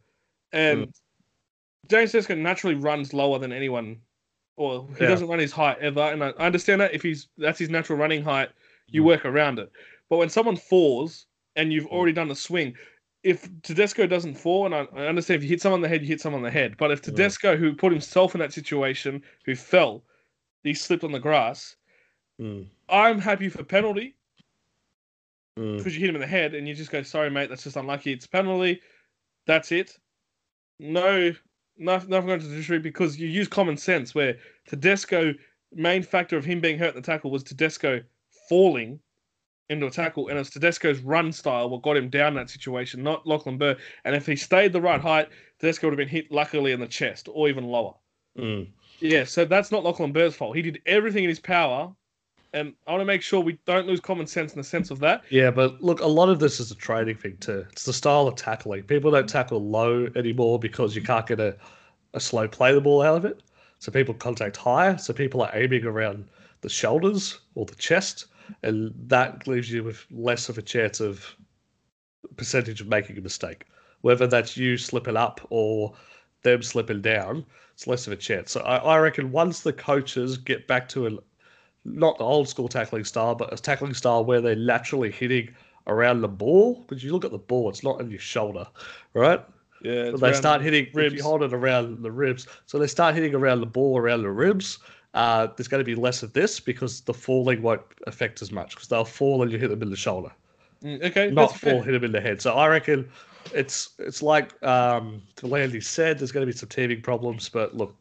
[0.51, 0.93] and Mm.
[1.89, 4.01] James Tedesco naturally runs lower than anyone,
[4.55, 5.09] or he Yeah.
[5.09, 6.01] doesn't run his height ever.
[6.01, 8.49] And I, I understand that if he's that's his natural running height,
[8.87, 9.05] you Mm.
[9.05, 9.71] work around it.
[10.09, 12.75] But when someone falls and you've already done a swing,
[13.23, 16.01] if Tedesco doesn't fall, and I, I understand if you hit someone on the head,
[16.01, 16.75] you hit someone on the head.
[16.77, 17.05] But if Mm.
[17.05, 20.03] Tedesco, who put himself in that situation, who fell,
[20.63, 21.75] he slipped on the grass.
[22.39, 22.67] Mm.
[22.89, 24.15] I'm happy for penalty
[25.57, 25.77] Mm.
[25.77, 27.75] because you hit him in the head and you just go, sorry, mate, that's just
[27.75, 28.11] unlucky.
[28.11, 28.81] It's a penalty.
[29.45, 29.97] That's it.
[30.79, 31.31] No,
[31.77, 34.37] nothing, nothing going to the judiciary because you use common sense where
[34.67, 35.33] Tedesco,
[35.71, 38.01] main factor of him being hurt in the tackle was Tedesco
[38.49, 38.99] falling
[39.69, 43.03] into a tackle and it's Tedesco's run style what got him down in that situation,
[43.03, 43.77] not Lachlan Burr.
[44.05, 46.87] And if he stayed the right height, Tedesco would have been hit luckily in the
[46.87, 47.93] chest or even lower.
[48.37, 48.69] Mm.
[48.99, 50.55] Yeah, so that's not Lachlan Burr's fault.
[50.55, 51.93] He did everything in his power.
[52.53, 54.99] And I want to make sure we don't lose common sense in the sense of
[54.99, 55.23] that.
[55.29, 57.65] Yeah, but look, a lot of this is a training thing too.
[57.71, 58.83] It's the style of tackling.
[58.83, 61.57] People don't tackle low anymore because you can't get a,
[62.13, 63.41] a slow play the ball out of it.
[63.79, 64.97] So people contact higher.
[64.97, 66.29] So people are aiming around
[66.61, 68.27] the shoulders or the chest,
[68.61, 71.35] and that leaves you with less of a chance of
[72.37, 73.65] percentage of making a mistake.
[74.01, 75.93] Whether that's you slipping up or
[76.43, 78.51] them slipping down, it's less of a chance.
[78.51, 81.11] So I, I reckon once the coaches get back to a,
[81.85, 85.53] not the old school tackling style, but a tackling style where they're naturally hitting
[85.87, 88.67] around the ball, because you look at the ball, it's not on your shoulder,
[89.13, 89.43] right?
[89.81, 91.15] Yeah, they start hitting ribs.
[91.15, 92.47] you hold it around the ribs.
[92.65, 94.79] So they start hitting around the ball around the ribs.
[95.13, 98.75] Uh, there's going to be less of this because the falling won't affect as much
[98.75, 100.31] because they'll fall and you hit them in the shoulder,
[100.83, 101.75] Mm, Okay, not that's fair.
[101.75, 102.41] fall hit them in the head.
[102.41, 103.09] So I reckon
[103.53, 106.17] it's it's like um, Landy said.
[106.19, 107.95] There's going to be some teaming problems, but look,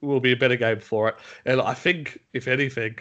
[0.00, 1.16] will be a better game for it.
[1.44, 2.96] And I think if anything,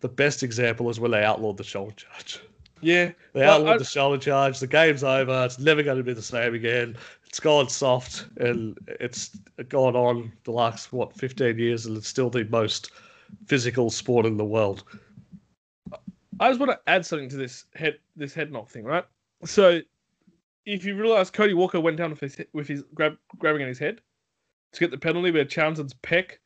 [0.00, 2.40] the best example is when they outlawed the shoulder charge.
[2.80, 4.60] Yeah, They Well, outlawed I- the shoulder charge.
[4.60, 5.44] The game's over.
[5.44, 6.96] It's never going to be the same again.
[7.26, 9.36] It's gone soft, and it's
[9.68, 12.92] gone on the last what 15 years, and it's still the most
[13.46, 14.84] physical sport in the world.
[16.40, 19.04] I just want to add something to this head this head knock thing, right?
[19.44, 19.80] So,
[20.66, 23.78] if you realize Cody Walker went down with his with his grab grabbing at his
[23.78, 24.00] head
[24.72, 26.40] to get the penalty where Townsend's peck,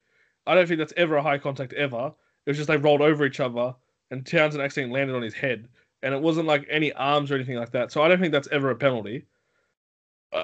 [0.47, 2.13] I don't think that's ever a high contact ever.
[2.47, 3.75] It was just they rolled over each other
[4.11, 5.69] and Townsend accidentally landed on his head,
[6.03, 7.91] and it wasn't like any arms or anything like that.
[7.91, 9.25] So I don't think that's ever a penalty.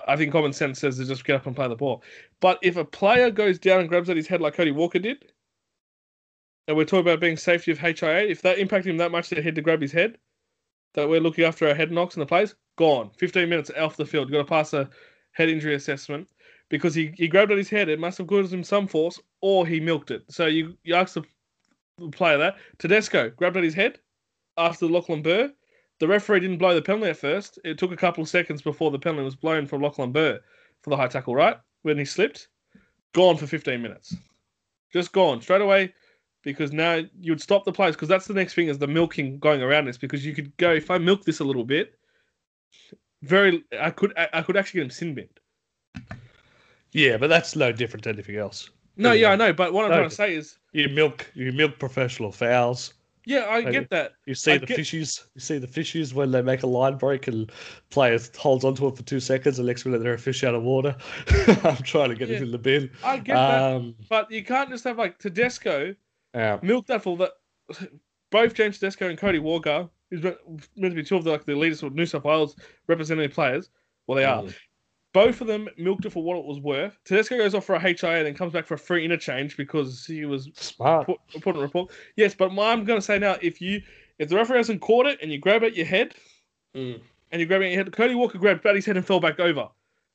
[0.07, 2.03] I think common sense says to just get up and play the ball.
[2.41, 5.33] But if a player goes down and grabs at his head like Cody Walker did,
[6.67, 9.39] and we're talking about being safety of HIA, if that impacted him that much that
[9.39, 10.19] he had to grab his head,
[10.95, 13.11] that we're looking after our head knocks in the plays, gone.
[13.19, 14.29] 15 minutes off the field.
[14.29, 14.89] You've got to pass a
[15.33, 16.29] head injury assessment
[16.69, 17.89] because he, he grabbed at his head.
[17.89, 20.25] It must have caused him some force or he milked it.
[20.29, 21.25] So you, you ask the
[22.11, 22.57] player that.
[22.79, 23.99] Tedesco grabbed at his head
[24.57, 25.53] after Lachlan Burr.
[26.01, 27.59] The referee didn't blow the penalty at first.
[27.65, 30.39] It took a couple of seconds before the penalty was blown for Lachlan Burr
[30.83, 31.57] for the high tackle, right?
[31.83, 32.49] When he slipped.
[33.15, 34.15] Gone for 15 minutes.
[34.93, 35.93] Just gone straight away
[36.43, 39.39] because now you would stop the plays because that's the next thing is the milking
[39.39, 41.95] going around this because you could go if I milk this a little bit,
[43.23, 46.21] very I could I, I could actually get him sin binned.
[46.93, 48.71] Yeah, but that's no different to anything else.
[48.97, 51.53] No, yeah, I know, but what I'm No, trying to say is, You milk, you
[51.53, 52.95] milk professional fouls.
[53.27, 53.71] yeah, I Okay.
[53.73, 54.13] get that.
[54.27, 55.25] You see I the get- fishies.
[55.35, 57.53] You see the fishies when they make a line break and
[57.91, 60.63] player holds onto it for two seconds, and next minute they're a fish out of
[60.63, 60.97] water.
[61.63, 62.37] I'm trying to get Yeah.
[62.37, 62.91] it in the bin.
[63.05, 65.95] I get that, Um, but you can't just have like Tedesco
[66.35, 66.59] yeah.
[66.63, 67.33] milk that for that.
[68.31, 70.37] Both James Tedesco and Cody Walker, who's meant
[70.77, 72.57] meant to be two of the like the leaders of New South Wales
[72.89, 73.71] representative players.
[74.07, 74.45] Well, they are.
[75.25, 76.97] Both of them milked it for what it was worth.
[77.05, 80.07] Tedesco goes off for a HIA, and then comes back for a free interchange because
[80.07, 81.07] he was Smart.
[81.07, 81.91] put, put in report.
[82.15, 83.83] Yes, but my, I'm going to say now, if you
[84.21, 86.15] if the referee hasn't caught it and you grab at your head
[86.77, 87.01] Mm.
[87.33, 89.41] and you grab it at your head, Cody Walker grabbed Batty's head and fell back
[89.41, 89.69] over.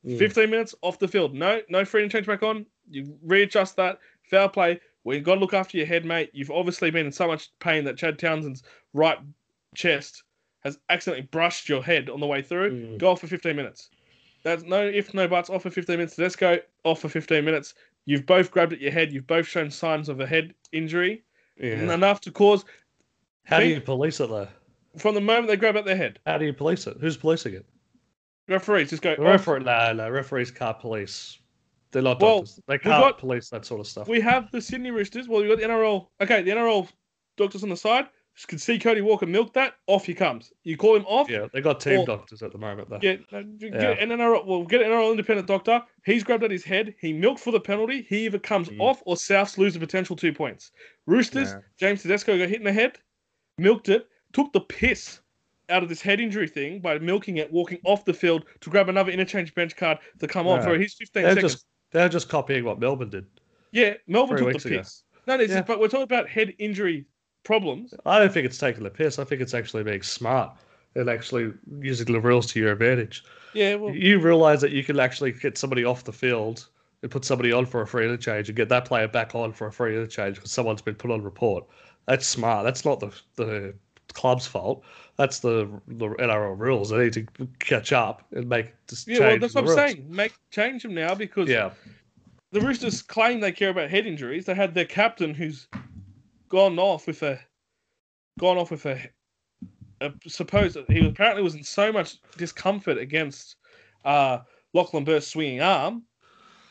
[0.06, 0.18] Mm.
[0.20, 1.34] 15 minutes off the field.
[1.34, 2.66] No, no free interchange back on.
[2.90, 4.00] You readjust that.
[4.30, 4.80] Foul play.
[5.04, 6.30] Well, you've got to look after your head, mate.
[6.34, 8.64] You've obviously been in so much pain that Chad Townsend's
[8.94, 9.18] right
[9.76, 10.24] chest
[10.64, 12.72] has accidentally brushed your head on the way through.
[12.72, 12.98] Mm.
[13.00, 13.90] Go off for 15 minutes.
[14.44, 15.50] That's no if, no buts.
[15.50, 16.18] Off for 15 minutes.
[16.18, 17.74] Let's go off for 15 minutes.
[18.06, 19.12] You've both grabbed at your head.
[19.14, 21.24] You've both shown signs of a head injury.
[21.58, 21.94] Yeah.
[21.94, 22.66] Enough to cause,
[23.46, 24.48] How do you police it though?
[24.98, 26.98] from the moment they grab at their head, How do you police it?
[27.00, 27.66] Who's policing it?
[28.50, 29.16] referees just go.
[29.16, 29.64] The referee?
[29.64, 30.10] No, no.
[30.10, 31.40] Referees can't police.
[31.92, 32.60] They're not Well, doctors.
[32.68, 34.08] They can't got- police that sort of stuff.
[34.10, 35.28] We have the Sydney Roosters.
[35.30, 36.08] Well, you got the NRL.
[36.22, 36.90] Okay, the NRL
[37.38, 38.08] doctors on the side
[38.48, 39.76] can see Cody Walker milk that.
[39.88, 40.52] Off he comes.
[40.64, 41.30] You call him off.
[41.30, 42.98] yeah, they got team Or- doctors at the moment though.
[43.00, 43.92] Get, uh, get Yeah.
[43.92, 44.46] an NRL.
[44.46, 45.82] Well, get an NRL independent doctor.
[46.06, 46.96] He's grabbed at his head.
[47.00, 48.06] He milked for the penalty.
[48.10, 48.80] He either comes Mm.
[48.82, 50.72] off or Souths lose the potential two points.
[51.06, 51.52] Roosters.
[51.52, 51.60] Yeah.
[51.80, 52.98] James Tedesco got hit in the head,
[53.58, 55.20] milked it, took the piss
[55.70, 58.90] out of this head injury thing by milking it, walking off the field to grab
[58.90, 61.54] another interchange bench card to come on for his 15 They're seconds.
[61.54, 63.26] just they're just copying what Melbourne did.
[63.72, 64.78] Yeah, Melbourne three took weeks the ago.
[64.80, 65.04] piss.
[65.28, 65.62] No, Yeah.
[65.62, 67.06] but we're talking about head injury
[67.44, 67.94] problems.
[68.06, 69.20] I don't think it's taking the piss.
[69.20, 70.52] I think it's actually being smart
[70.96, 73.24] and actually using the rules to your advantage.
[73.54, 76.68] Yeah, well, You realize that you can actually get somebody off the field
[77.02, 79.68] and put somebody on for a free interchange and get that player back on for
[79.68, 81.66] a free interchange because someone's been put on report.
[82.08, 82.64] That's smart.
[82.64, 83.74] That's not the the
[84.14, 84.84] club's fault.
[85.18, 86.90] That's the the NRL rules.
[86.90, 89.78] They need to catch up and make just yeah, well, that's what I'm rules.
[89.78, 90.06] saying.
[90.10, 91.72] Make change them now because Yeah,
[92.52, 94.46] the Roosters claim they care about head injuries.
[94.46, 95.68] They had their captain who's
[96.54, 97.40] gone off with a
[98.40, 99.10] gone off with a,
[100.02, 103.56] a supposed he apparently was in so much discomfort against
[104.06, 104.38] uh,
[104.74, 106.04] Lachlan Burr's swinging arm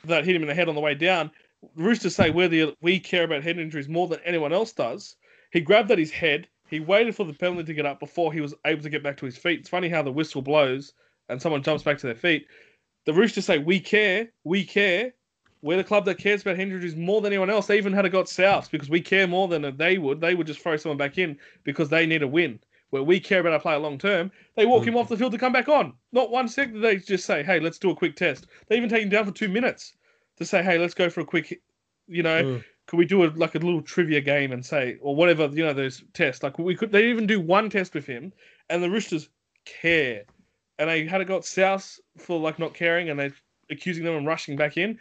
[0.05, 1.33] that hit him in the head on the way down.
[1.75, 5.17] Roosters say the we care about head injuries more than anyone else does.
[5.51, 6.49] He grabbed at his head.
[6.69, 9.17] He waited for the penalty to get up before he was able to get back
[9.19, 9.61] to his feet.
[9.61, 10.93] It's funny how the whistle blows
[11.29, 12.47] and someone jumps back to their feet.
[13.05, 15.13] The Roosters say we care, we care.
[15.63, 17.69] We're the club that cares about head injuries more than anyone else.
[17.69, 20.21] They even had it got Souths because we care more than they would.
[20.21, 22.59] They would just throw someone back in because they need a win.
[22.91, 25.39] Where we care about our player long term, they walk him off the field to
[25.39, 25.95] come back on.
[26.13, 28.91] Not one second did they just say, "Hey, let's do a quick test." They even
[28.91, 29.95] take him down for two minutes
[30.37, 31.63] to say, hey, let's go for a quick,
[32.07, 32.65] you know, Mm.
[32.87, 35.73] could we do a like a little trivia game and say or whatever, you know,
[35.73, 36.43] those tests.
[36.43, 38.33] Like we could they even do one test with him
[38.69, 39.29] and the Roosters
[39.65, 40.25] care.
[40.79, 43.31] And they had it got South for like not caring and they
[43.71, 44.99] accusing them and rushing back in.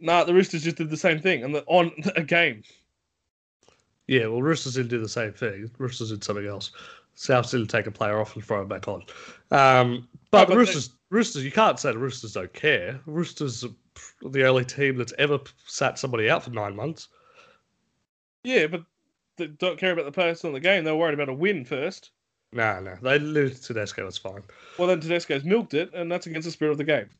[0.00, 2.62] Nah, the Roosters just did the same thing and the, on a game.
[4.06, 5.70] Yeah, well, Roosters didn't do the same thing.
[5.78, 6.70] Roosters did something else.
[7.14, 9.02] South didn't take a player off and throw him back on.
[9.50, 13.00] Um, but No, but they- Roosters, Roosters, you can't say the Roosters don't care.
[13.06, 17.08] Roosters are the only team that's ever sat somebody out for nine months.
[18.44, 18.82] Yeah, but
[19.36, 20.84] they don't care about the person in the game.
[20.84, 22.10] They're worried about a win first.
[22.52, 24.04] No, no, they lose to Tedesco.
[24.04, 24.42] That's fine.
[24.78, 27.10] Well, then Tedesco's milked it, and that's against the spirit of the game.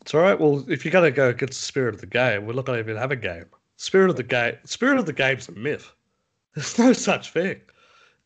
[0.00, 0.38] It's all right.
[0.38, 2.76] Well, if you're going to go against the spirit of the game, we're not going
[2.78, 3.46] to even have a game.
[3.76, 5.92] Spirit of the game, spirit of the game's a myth.
[6.54, 7.60] There's no such thing.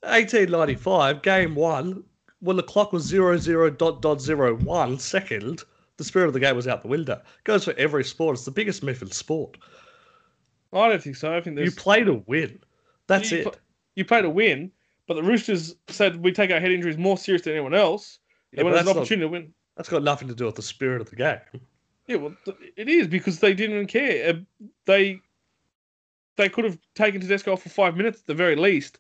[0.01, 2.03] 1895, game one,
[2.41, 5.63] when the clock was zero zero dot dot zero one second,
[5.97, 7.21] the spirit of the game was out the window.
[7.45, 8.35] Goes for every sport.
[8.35, 9.59] It's the biggest myth in sport.
[10.73, 11.37] I don't think so.
[11.37, 12.59] I think You play to win.
[13.07, 13.43] That's you it.
[13.45, 13.55] pl-
[13.95, 14.73] you play to win,
[15.07, 18.19] but the Roosters said we take our head injuries more serious than anyone else.
[18.53, 20.47] Yeah, and when there's an that's, not, opportunity to win, that's got nothing to do
[20.47, 21.39] with the spirit of the game.
[22.07, 22.35] yeah, well,
[22.77, 24.31] it is because they didn't care.
[24.31, 25.21] Uh, They
[26.37, 28.99] they could have taken Tedesco off for five minutes at the very least,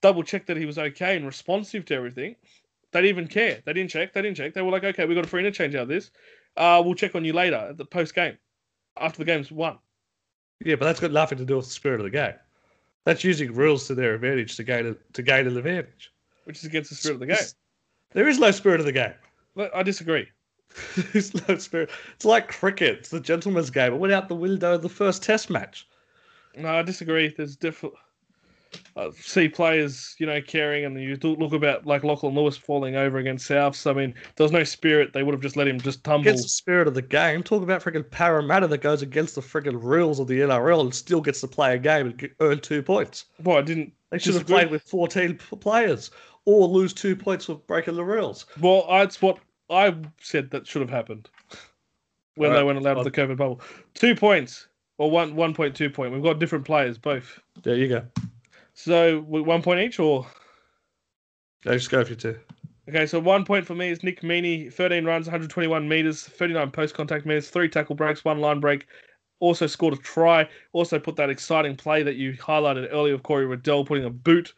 [0.00, 2.34] double check that he was okay and responsive to everything.
[2.90, 3.62] They didn't even care.
[3.64, 4.12] They didn't check.
[4.12, 4.52] They didn't check.
[4.52, 6.10] They were like, okay, we got a free interchange out of this.
[6.56, 8.36] Uh, we'll check on you later at the post game,
[8.98, 9.78] after the game's won.
[10.64, 12.34] Yeah, but that's got nothing to do with the spirit of the game.
[13.04, 16.12] That's using rules to their advantage to gain a, to gain an advantage.
[16.44, 17.36] which is against the spirit of the game.
[18.12, 19.14] There is no spirit of the game.
[19.56, 20.28] I disagree.
[21.12, 21.90] There's no spirit.
[22.14, 22.98] It's like cricket.
[23.00, 23.92] It's the gentleman's game.
[23.92, 25.86] It went out the window in the first test match.
[26.56, 27.34] No, I disagree.
[27.36, 27.94] There's different.
[28.96, 32.96] Uh, I see players, you know, caring, and you look about like Lachlan Lewis falling
[32.96, 33.90] over against Souths.
[33.90, 35.12] I mean, there was no spirit.
[35.12, 36.28] They would have just let him just tumble.
[36.28, 37.42] Against the spirit of the game.
[37.42, 41.20] Talk about freaking Parramatta that goes against the freaking rules of the NRL and still
[41.20, 43.26] gets to play a game and earn two points.
[43.42, 43.92] Well, I didn't.
[44.10, 46.10] They should have played with 14 players
[46.44, 48.46] or lose two points for breaking the rules.
[48.60, 49.38] Well, that's what
[49.70, 51.30] I said that should have happened
[52.34, 53.60] when they Alright, weren't allowed to the COVID bubble.
[53.94, 56.12] Two points or one one point two point.
[56.12, 57.40] We've got different players both.
[57.62, 58.04] There you go.
[58.82, 60.26] So we- one point each, or
[61.64, 62.36] Go, just go for two.
[62.88, 66.92] Okay, so one point for me is Nick Meaney, 13 runs, 121 meters, 39 post
[66.92, 68.86] contact meters, three tackle breaks, one line break.
[69.38, 70.48] Also scored a try.
[70.72, 74.52] Also put that exciting play that you highlighted earlier of Corey Waddell putting a boot,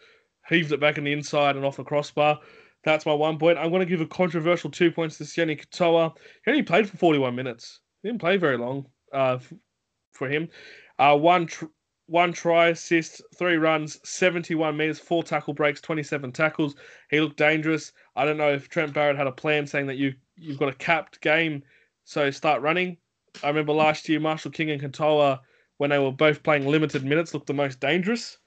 [0.49, 2.41] heaved it back in the inside and off the crossbar.
[2.83, 3.59] That's my one point.
[3.59, 6.17] I'm going to give a controversial two points to Sione Katoa.
[6.47, 7.81] He only played for 41 minutes.
[8.03, 9.53] He didn't play very long uh, f-
[10.13, 10.49] for him.
[10.99, 11.67] Uh, one tr-
[12.07, 16.75] one try assist, three runs, 71 meters, four tackle breaks, 27 tackles.
[17.11, 17.93] He looked dangerous.
[18.17, 20.75] I don't know if Trent Barrett had a plan saying that you you've got a
[20.75, 21.63] capped game,
[22.05, 22.97] so start running.
[23.43, 25.41] I remember last year Marshall King and Katoa,
[25.79, 28.39] when they were both playing limited minutes, looked the most dangerous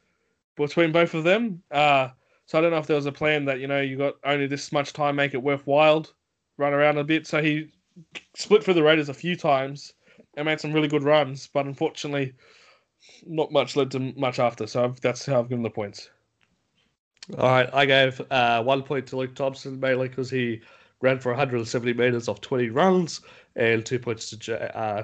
[0.56, 1.62] between both of them.
[1.72, 2.10] Uh,
[2.46, 4.48] so I don't know if there was a plan that you know you got only
[4.48, 6.06] this much time, make it worthwhile,
[6.58, 7.26] run around a bit.
[7.26, 7.72] So he
[8.36, 9.94] split through the Raiders a few times
[10.36, 12.34] and made some really good runs, but unfortunately,
[13.26, 14.68] not much led to much after.
[14.68, 16.10] So I've, that's how I've given the points.
[17.38, 20.62] All right, I gave uh, one point to Luke Thompson mainly because he
[21.02, 23.22] ran for 170 meters off 20 runs,
[23.56, 25.04] and two points to J- uh,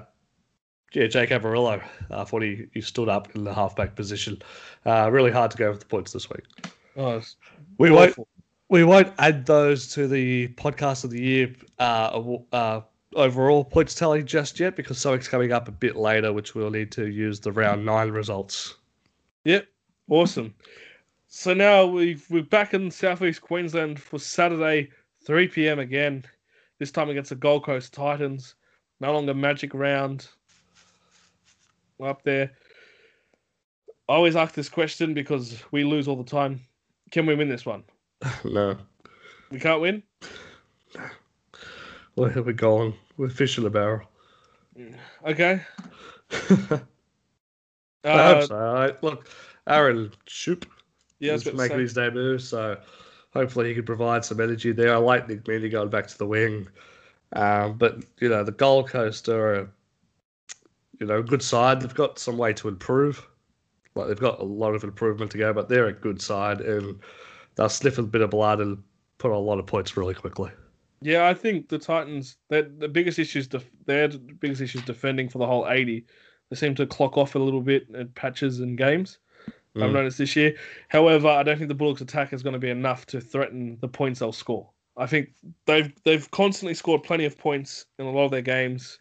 [0.93, 4.41] yeah Jake Averillo uh, for he, he stood up in the halfback position.
[4.85, 6.45] Uh, really hard to go with the points this week.
[6.95, 7.21] Oh,
[7.77, 8.15] We won't
[8.69, 12.81] we won't add those to the podcast of the year uh, uh,
[13.15, 16.91] overall points tally just yet because something's coming up a bit later, which we'll need
[16.93, 18.75] to use the round nine results.
[19.45, 19.67] Yep,
[20.09, 20.53] awesome.
[21.27, 24.89] So now we've we're back in southeast Queensland for Saturday,
[25.25, 25.79] 3 p.m.
[25.79, 26.23] again.
[26.79, 28.55] This time against the Gold Coast Titans.
[28.99, 30.27] No longer Magic Round.
[31.97, 32.51] We're up there.
[34.09, 36.61] I always ask this question because we lose all the time.
[37.11, 37.83] Can we win this one?
[38.43, 38.77] no,
[39.51, 40.03] We can't win.
[42.15, 42.95] Where have we gone?
[43.17, 44.07] We're fish in a barrel.
[45.25, 45.61] Okay.
[48.03, 48.55] I Uh, hope so.
[48.57, 49.29] I, look,
[49.67, 50.65] Aaron Schoupp
[51.19, 52.77] yeah, I is making his debut, so
[53.33, 54.93] hopefully he can provide some energy there.
[54.93, 56.67] I like Nick Meaney going back to the wing,
[57.33, 59.69] um, but you know the Gold Coast are a
[60.99, 61.81] you know a good side.
[61.81, 63.25] They've got some way to improve.
[63.95, 66.99] Like they've got a lot of improvement to go, but they're a good side, and
[67.55, 68.83] they'll sniff a bit of blood and
[69.17, 70.51] put on a lot of points really quickly.
[71.03, 72.37] Yeah, I think the Titans.
[72.49, 73.47] That the biggest issues.
[73.47, 76.05] Def- their biggest issues defending for the whole eighty.
[76.49, 79.19] They seem to clock off a little bit at patches and games.
[79.75, 79.93] I've Mm.
[79.93, 80.55] noticed this year.
[80.89, 83.87] However, I don't think the Bulldogs' attack is going to be enough to threaten the
[83.87, 84.69] points they'll score.
[84.95, 85.29] I think
[85.65, 88.99] they've they've constantly scored plenty of points in a lot of their games.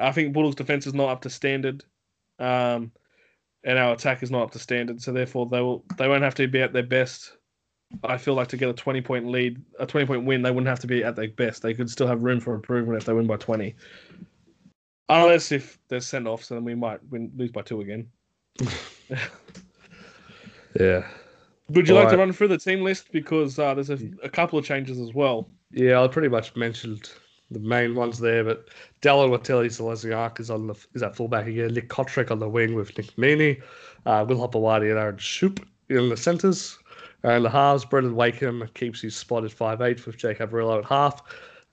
[0.00, 1.84] I think Bulldogs defense is not up to standard,
[2.40, 2.90] um,
[3.64, 5.00] and our attack is not up to standard.
[5.00, 7.37] So therefore, they will they won't have to be at their best.
[8.04, 10.68] I feel like to get a twenty point lead, a twenty point win, they wouldn't
[10.68, 11.62] have to be at their best.
[11.62, 13.74] They could still have room for improvement if they win by twenty.
[15.08, 18.08] Unless if there's send offs, then we might win lose by two again.
[20.78, 21.06] Yeah.
[21.70, 24.58] Would you like to run through the team list because uh, there's a, a couple
[24.58, 25.50] of changes as well.
[25.70, 27.10] Yeah, I pretty much mentioned
[27.50, 28.68] the main ones there, but
[29.02, 31.74] Dallin Watene-Zelezniak is on the is at fullback again.
[31.74, 33.60] Nick Cotric on the wing with Nick Meaney,
[34.06, 36.78] uh, Will Hopoate and Aaron Schoupp in the centres.
[37.24, 41.22] And the halves, Brendan Wakeham keeps his spot at 5'8 with Jake Averillo at half.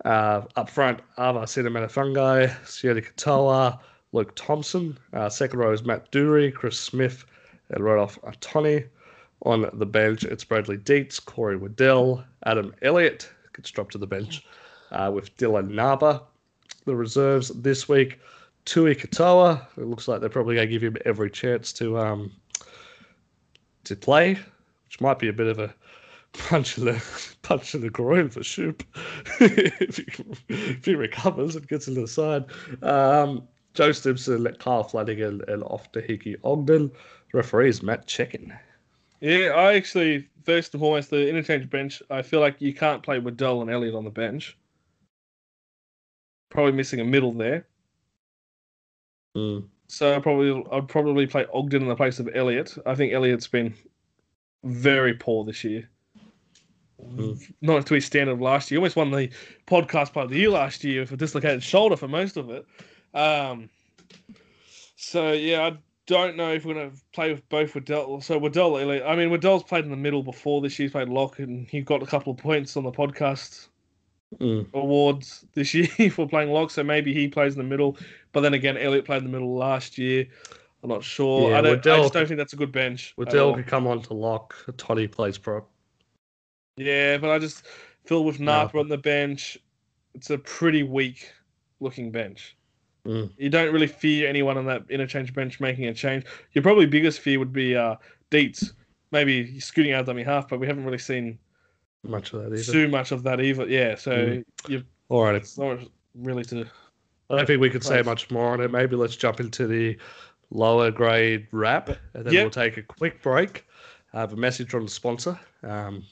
[0.04, 3.80] Uh, up front, Ava Seumanufagai, Sione Katoa,
[4.12, 4.98] Luke Thompson.
[5.14, 7.26] Uh, second row is Matt Doorey, Chris Smith,
[7.70, 8.88] and right Renouf Atoni.
[9.44, 14.44] On the bench, it's Bradley Deitz, Corey Waddell, Adam Elliott gets dropped to the bench
[14.92, 16.24] uh, with Dylan Napa.
[16.86, 18.20] The reserves this week,
[18.66, 19.66] Tui Katoa.
[19.78, 22.32] It looks like they're probably going to give him every chance to um,
[23.84, 24.40] to play,
[24.96, 25.74] which might be a bit of a
[26.34, 27.04] punch in the
[27.42, 28.82] punch in the groin for Schoupp
[29.40, 30.06] if, he,
[30.48, 32.46] if he recovers and gets into the side.
[32.82, 36.92] Um, Joe Stimson, Kyle Flanagan, and Ofahiki Ogden.
[37.34, 38.58] Referees Matt Cecchin.
[39.20, 42.02] Yeah, I actually first and foremost the interchange bench.
[42.10, 44.58] I feel like you can't play with Waddell and Elliott on the bench.
[46.50, 47.68] Probably missing a middle there.
[49.36, 49.68] Mm.
[49.88, 52.78] So I probably I'd probably play Ogden in the place of Elliott.
[52.86, 53.74] I think Elliott's been
[54.66, 55.90] very poor this year.
[57.02, 57.40] Mm.
[57.62, 58.78] Not to his standard of last year.
[58.78, 59.30] He almost won the
[59.68, 62.66] podcast part of the year last year with a dislocated shoulder for most of it.
[63.14, 63.70] Um,
[64.96, 68.22] so yeah, I don't know if we're gonna play with both Waddell.
[68.22, 68.76] So Waddell.
[68.78, 70.86] I mean, Waddell's played in the middle before this year.
[70.86, 73.68] He's played lock, and he got a couple of points on the podcast
[74.40, 74.68] Mm.
[74.74, 77.98] awards this year for playing lock, so maybe he plays in the middle.
[78.34, 80.28] But then again, Elliott played in the middle last year.
[80.86, 81.50] I'm not sure.
[81.50, 81.72] Yeah, I don't.
[81.72, 83.16] I Waddell- just don't think that's a good bench.
[83.18, 84.56] Waddell could come on to lock.
[84.78, 85.68] Toddy plays prop.
[86.78, 87.64] Yeah, but I just
[88.06, 88.52] feel with No.
[88.52, 89.58] Napa on the bench,
[90.14, 91.32] it's a pretty weak
[91.80, 92.56] looking bench.
[93.08, 93.32] Mm.
[93.36, 96.26] You don't really fear anyone on that interchange bench making a change.
[96.54, 97.96] Your probably biggest fear would be uh,
[98.30, 98.74] Deitz,
[99.12, 101.40] maybe scooting out dummy half, but we haven't really seen
[102.04, 102.72] Much of that either.
[102.72, 103.68] too much of that either.
[103.68, 104.44] Yeah, so Mm.
[104.68, 105.34] you've All right.
[105.34, 105.80] it's not
[106.14, 106.68] really to.
[107.32, 108.70] I don't think we could say much more on it.
[108.70, 109.98] Maybe let's jump into the
[110.56, 112.44] lower grade wrap, and then Yep.
[112.44, 113.66] we'll take a quick break.
[114.14, 116.04] I have a message from the sponsor, um,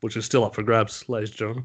[0.00, 1.64] which is still up for grabs, ladies and gentlemen,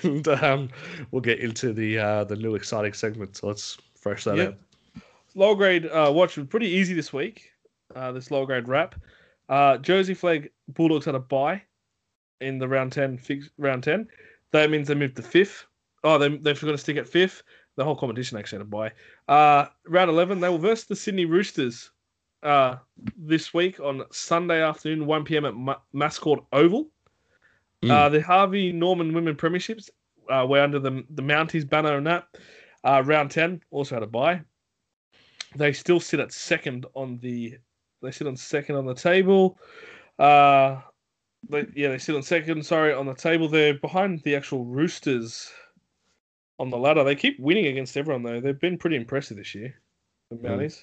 [0.02, 0.68] and um,
[1.10, 3.36] we'll get into the uh, the new exciting segment.
[3.36, 4.48] So let's fresh that Yep.
[4.48, 5.02] out.
[5.34, 7.50] Lower grade uh, watch was pretty easy this week.
[7.94, 8.94] Uh, this lower grade wrap.
[9.48, 11.62] Uh, Jersey Flegg Bulldogs had a buy
[12.40, 13.18] in the round ten.
[13.18, 14.06] Fix, round ten.
[14.52, 15.66] That means they moved to fifth.
[16.04, 17.42] Oh, they they've got to stick at fifth.
[17.76, 18.92] The whole competition actually had a bye.
[19.28, 21.90] Uh, round eleven, they will verse the Sydney Roosters.
[22.42, 22.76] Uh,
[23.16, 26.88] this week on Sunday afternoon, one pm at Ma- Mascot Oval.
[27.82, 27.90] Mm.
[27.90, 29.90] Uh, the Harvey Norman Women Premierships
[30.28, 32.26] uh, were under the the Mounties banner and that.
[32.84, 34.40] Uh, round ten also had a bye.
[35.54, 37.58] They still sit at second on the.
[38.02, 39.58] They sit on second on the table.
[40.18, 40.80] Uh,
[41.48, 42.64] they, yeah, they sit on second.
[42.66, 43.48] Sorry, on the table.
[43.48, 45.50] They're behind the actual Roosters
[46.58, 47.04] on the ladder.
[47.04, 48.40] They keep winning against everyone though.
[48.40, 49.74] They've been pretty impressive this year.
[50.30, 50.42] The Mm.
[50.42, 50.82] Mounties.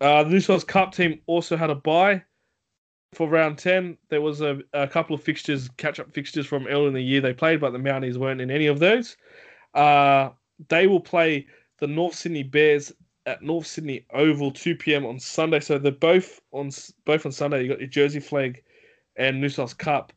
[0.00, 2.22] Uh, the New South Cup team also had a bye
[3.12, 3.98] for round 10.
[4.08, 7.20] There was a, a couple of fixtures, catch up fixtures from earlier in the year
[7.20, 9.16] they played, but the Mounties weren't in any of those.
[9.74, 10.30] Uh,
[10.68, 11.46] they will play
[11.80, 12.92] the North Sydney Bears
[13.26, 15.04] at North Sydney Oval 2 p.m.
[15.04, 15.60] on Sunday.
[15.60, 16.70] So they're both on
[17.04, 17.62] both on Sunday.
[17.62, 18.62] You got your Jersey Flegg
[19.16, 20.12] and New South Cup.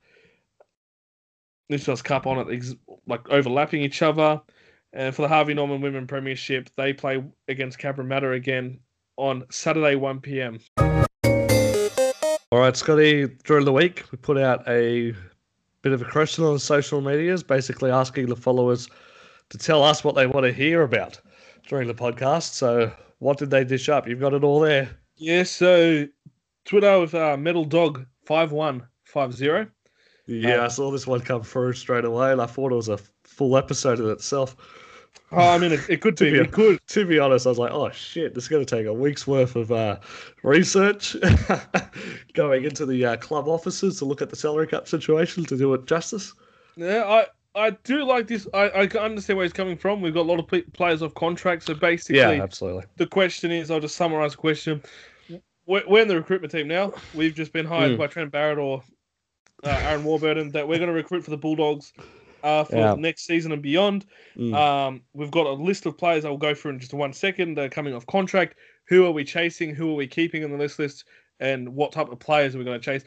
[1.69, 2.75] New South Cup on it, ex-
[3.07, 4.41] like overlapping each other.
[4.93, 8.79] And for the Harvey Norman Women Premiership, they play against Cabramatta again
[9.17, 10.59] on Saturday 1 p.m.
[12.51, 13.27] All right, Scotty.
[13.45, 15.13] During the week, we put out a
[15.81, 18.87] bit of a question on social medias, basically asking the followers
[19.49, 21.19] to tell us what they want to hear about
[21.67, 22.53] during the podcast.
[22.53, 24.07] So, what did they dish up?
[24.07, 24.89] You've got it all there.
[25.15, 26.07] Yeah, so
[26.65, 29.71] Twitter with uh, Metal Dog 5150.
[30.25, 32.97] Yeah, I saw this one come through straight away, and I thought it was a
[33.23, 34.55] full episode in itself.
[35.31, 36.31] Oh, I mean, it, it could To be.
[36.31, 36.79] be We could.
[36.87, 39.27] To be honest, I was like, "Oh shit, this is going to take a week's
[39.27, 39.99] worth of uh,
[40.43, 41.15] research
[42.33, 45.73] going into the uh, club offices to look at the salary cap situation to do
[45.73, 46.33] it justice."
[46.75, 47.03] Yeah,
[47.55, 48.47] I, I do like this.
[48.53, 50.01] I, I understand where he's coming from.
[50.01, 51.63] We've got a lot of players off contract.
[51.63, 52.83] So basically, Yeah, absolutely.
[52.97, 54.81] the question is I'll just summarize the question.
[55.65, 56.93] We're, we're in the recruitment team now.
[57.13, 57.97] We've just been hired Mm.
[57.97, 58.81] by Trent Barrett or
[59.63, 61.93] uh, Aaron Warburton that we're going to recruit for the Bulldogs.
[62.43, 62.95] uh, for Yeah.
[62.95, 64.05] next season and beyond.
[64.35, 64.53] Mm.
[64.53, 67.55] Um, we've got a list of players I'll go through in just one second.
[67.55, 68.55] They're coming off contract.
[68.89, 69.73] Who are we chasing?
[69.73, 71.05] Who are we keeping in the list list?
[71.39, 73.05] And what type of players are we going to chase?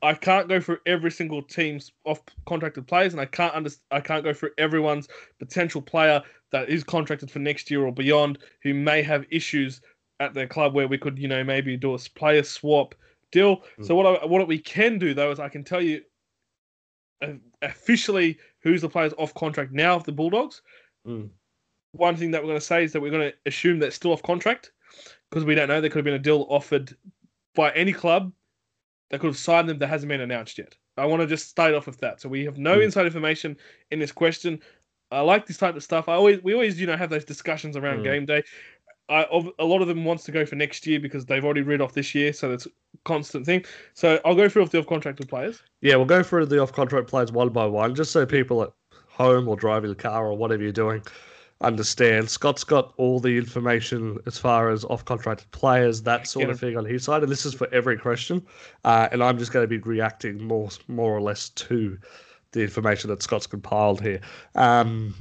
[0.00, 4.00] I can't go through every single team's off contracted players, and I can't under, I
[4.00, 5.08] can't go through everyone's
[5.40, 6.22] potential player
[6.52, 9.80] that is contracted for next year or beyond who may have issues
[10.20, 12.94] at their club where we could, you know, maybe do a player swap
[13.32, 13.62] deal.
[13.82, 16.02] So what I, what we can do though is I can tell you
[17.62, 20.62] officially who's the players off contract now of the Bulldogs.
[21.06, 21.30] Mm.
[21.92, 24.12] One thing that we're going to say is that we're going to assume that's still
[24.12, 24.72] off contract
[25.30, 25.80] because we don't know.
[25.80, 26.96] There could have been a deal offered
[27.54, 28.32] by any club
[29.10, 30.76] that could have signed them that hasn't been announced yet.
[30.96, 32.20] I want to just start off with that.
[32.20, 32.84] So we have no Mm.
[32.84, 33.56] inside information
[33.90, 34.60] in this question.
[35.10, 36.08] I like this type of stuff.
[36.08, 38.04] I always we always you know have those discussions around Mm.
[38.04, 38.42] game day.
[39.08, 39.26] I,
[39.58, 41.94] a lot of them wants to go for next year because they've already read off
[41.94, 42.70] this year, so it's a
[43.04, 43.64] constant thing.
[43.94, 45.62] So I'll go through off the off contracted players.
[45.80, 48.70] Yeah, we'll go through the off contract players one by one, just so people at
[49.08, 51.02] home or driving the car or whatever you're doing
[51.60, 52.30] understand.
[52.30, 56.60] Scott's got all the information as far as off contracted players, that sort Get of
[56.60, 58.44] thing on his side, and this is for every question.
[58.84, 61.98] Uh, and I'm just going to be reacting more, more or less to
[62.52, 64.20] the information that Scott's compiled here.
[64.54, 65.14] Um,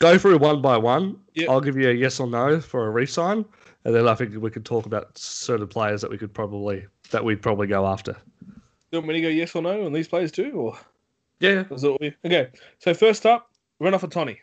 [0.00, 1.16] go through one by one.
[1.34, 1.48] Yep.
[1.48, 3.44] I'll give you a yes or no for a resign,
[3.84, 7.24] and then I think we could talk about certain players that we could probably that
[7.24, 8.12] we'd probably go after.
[8.12, 10.78] Do you want me to go yes or no on these players too, or
[11.38, 11.64] Yeah.
[11.70, 12.50] is it we- okay?
[12.78, 14.38] So first up, Renouf Atoni.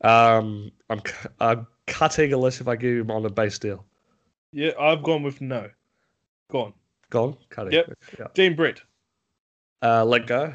[0.00, 1.02] Um, I'm
[1.40, 3.84] I'm cutting unless if I give him on a base deal.
[4.52, 5.68] Yeah, I've gone with no.
[6.50, 6.72] Gone.
[7.10, 7.36] Gone.
[7.50, 7.72] Cutting.
[7.72, 7.92] Yep.
[8.18, 8.26] Yeah.
[8.34, 8.80] Dean Britt.
[9.82, 10.54] Uh, let go.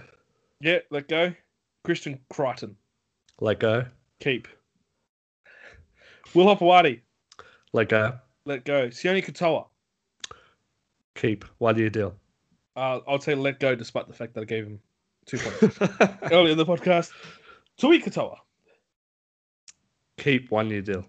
[0.61, 1.33] Yeah, let go.
[1.83, 2.75] Christian Crichton.
[3.39, 3.85] Let go.
[4.19, 4.47] Keep.
[6.33, 7.01] Will Hopoate.
[7.73, 8.13] Let go.
[8.45, 8.87] Let go.
[8.89, 9.65] Sione Katoa.
[11.15, 11.45] Keep.
[11.57, 12.15] One year deal.
[12.75, 14.79] Uh, I'll say let go despite the fact that I gave him
[15.25, 15.77] two points
[16.31, 17.11] earlier in the podcast.
[17.77, 18.37] Tui Katoa.
[20.17, 20.51] Keep.
[20.51, 21.05] One year deal.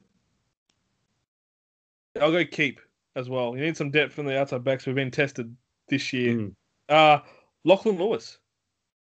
[2.20, 2.80] I'll go keep
[3.16, 3.56] as well.
[3.56, 4.86] You need some depth from the outside backs.
[4.86, 5.54] We've been tested
[5.88, 6.34] this year.
[6.34, 6.54] Mm,
[6.88, 7.18] Uh,
[7.64, 8.38] Lachlan Lewis.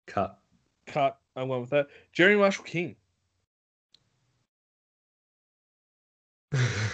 [0.07, 0.39] cut.
[0.87, 1.19] Cut.
[1.37, 1.89] I'm going with that.
[2.13, 2.97] Jerry Marshall King.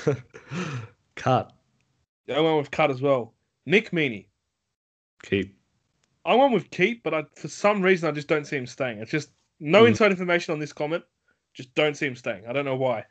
[1.17, 1.53] cut.
[2.33, 3.35] I went with cut as well.
[3.67, 4.27] Nick Meaney.
[5.23, 5.57] Keep.
[6.25, 8.99] I went with keep, but I, for some reason I just don't see him staying.
[8.99, 9.31] It's just
[9.61, 9.89] no Mm.
[9.89, 11.05] inside information on this comment.
[11.55, 12.47] Just don't see him staying.
[12.47, 13.05] I don't know why.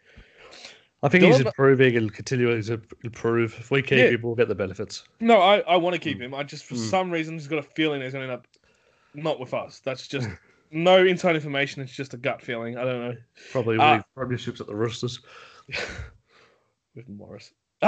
[1.04, 3.56] I think he's improving and continuing to improve.
[3.60, 4.10] If we keep Yeah.
[4.12, 5.04] him, we'll get the benefits.
[5.20, 6.34] No, I, I want to keep him.
[6.34, 6.90] I just for Mm.
[6.90, 8.48] some reason just got a feeling he's going to end up
[9.14, 9.80] not with us.
[9.80, 10.30] That's just
[10.72, 11.82] no inside information.
[11.82, 12.78] It's just a gut feeling.
[12.78, 13.18] I don't know.
[13.52, 15.20] Probably Uh, winning premierships at the Roosters.
[16.96, 17.52] with Morris.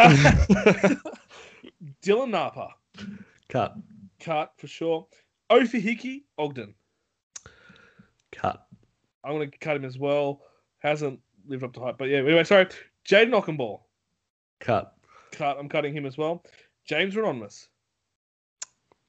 [2.01, 2.69] Dylan Napa,
[3.49, 3.75] cut.
[4.19, 5.07] cut for sure.
[5.51, 6.73] Ofahiki Ogden.
[8.31, 8.65] Cut.
[9.23, 10.41] I'm going to cut him as well.
[10.79, 12.17] Hasn't lived up to hype, but yeah.
[12.19, 12.67] Anyway, sorry.
[13.07, 13.79] Jaden Okunbor,
[14.59, 14.95] Cut.
[15.31, 15.57] cut.
[15.59, 16.43] I'm cutting him as well.
[16.85, 17.67] James Renonmus,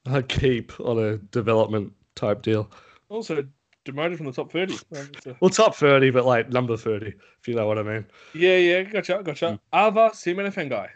[0.05, 2.69] I keep on a development type deal.
[3.09, 3.45] also
[3.85, 4.75] demoted from the top 30.
[4.93, 7.07] Uh, a- Well, top 30, but like number 30,
[7.39, 8.05] if you know what I mean.
[8.33, 9.59] Yeah, yeah, gotcha, gotcha.
[9.73, 10.89] Ava Seumanufagai.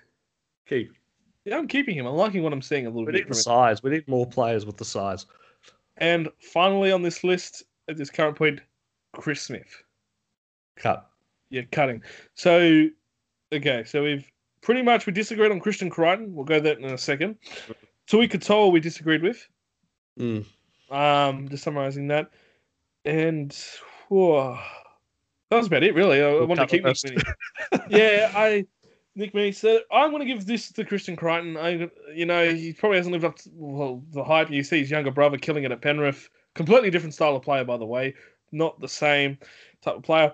[0.68, 0.92] Keep.
[1.46, 2.06] Yeah, I'm keeping him.
[2.06, 3.82] I'm liking what I'm seeing a little We bit need the size.
[3.82, 5.26] We need more players with the size.
[5.98, 8.62] And finally on this list, at this current point,
[9.14, 9.84] Chris Smith.
[10.76, 11.10] Cut.
[11.50, 12.04] Yeah, cutting.
[12.36, 12.88] So,
[13.54, 14.30] okay, so we've
[14.62, 16.34] pretty much we disagreed on Christian Crichton.
[16.34, 17.38] We'll go that in a second.
[18.08, 19.48] Tui Katoa we disagreed with.
[20.20, 20.46] Mm.
[20.92, 22.32] Um, just summarizing that,
[23.06, 23.56] and
[24.10, 24.58] whoa,
[25.50, 26.22] that was about it really.
[26.22, 27.34] I, I wanted to keep Nick Meaney.
[27.90, 28.66] yeah, I
[29.16, 29.54] Nick Meaney.
[29.54, 31.58] So I'm going to give this to Christian Crichton.
[31.58, 34.50] I, you know, he probably hasn't lived up to well, the hype.
[34.50, 36.30] You see his younger brother killing it at Penrith.
[36.56, 38.16] Completely different style of player, by the way.
[38.52, 39.38] Not the same
[39.82, 40.34] type of player.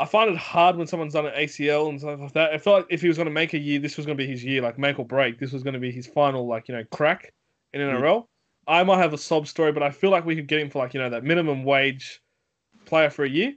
[0.00, 2.52] I find it hard when someone's done an ACL and stuff like that.
[2.52, 4.24] I felt like if he was going to make a year, this was going to
[4.24, 5.38] be his year, like make or break.
[5.38, 7.32] This was going to be his final, like you know, crack
[7.72, 8.26] in NRL.
[8.66, 10.78] I might have a sob story, but I feel like we could get him for
[10.78, 12.20] like you know that minimum wage
[12.84, 13.54] player for a year,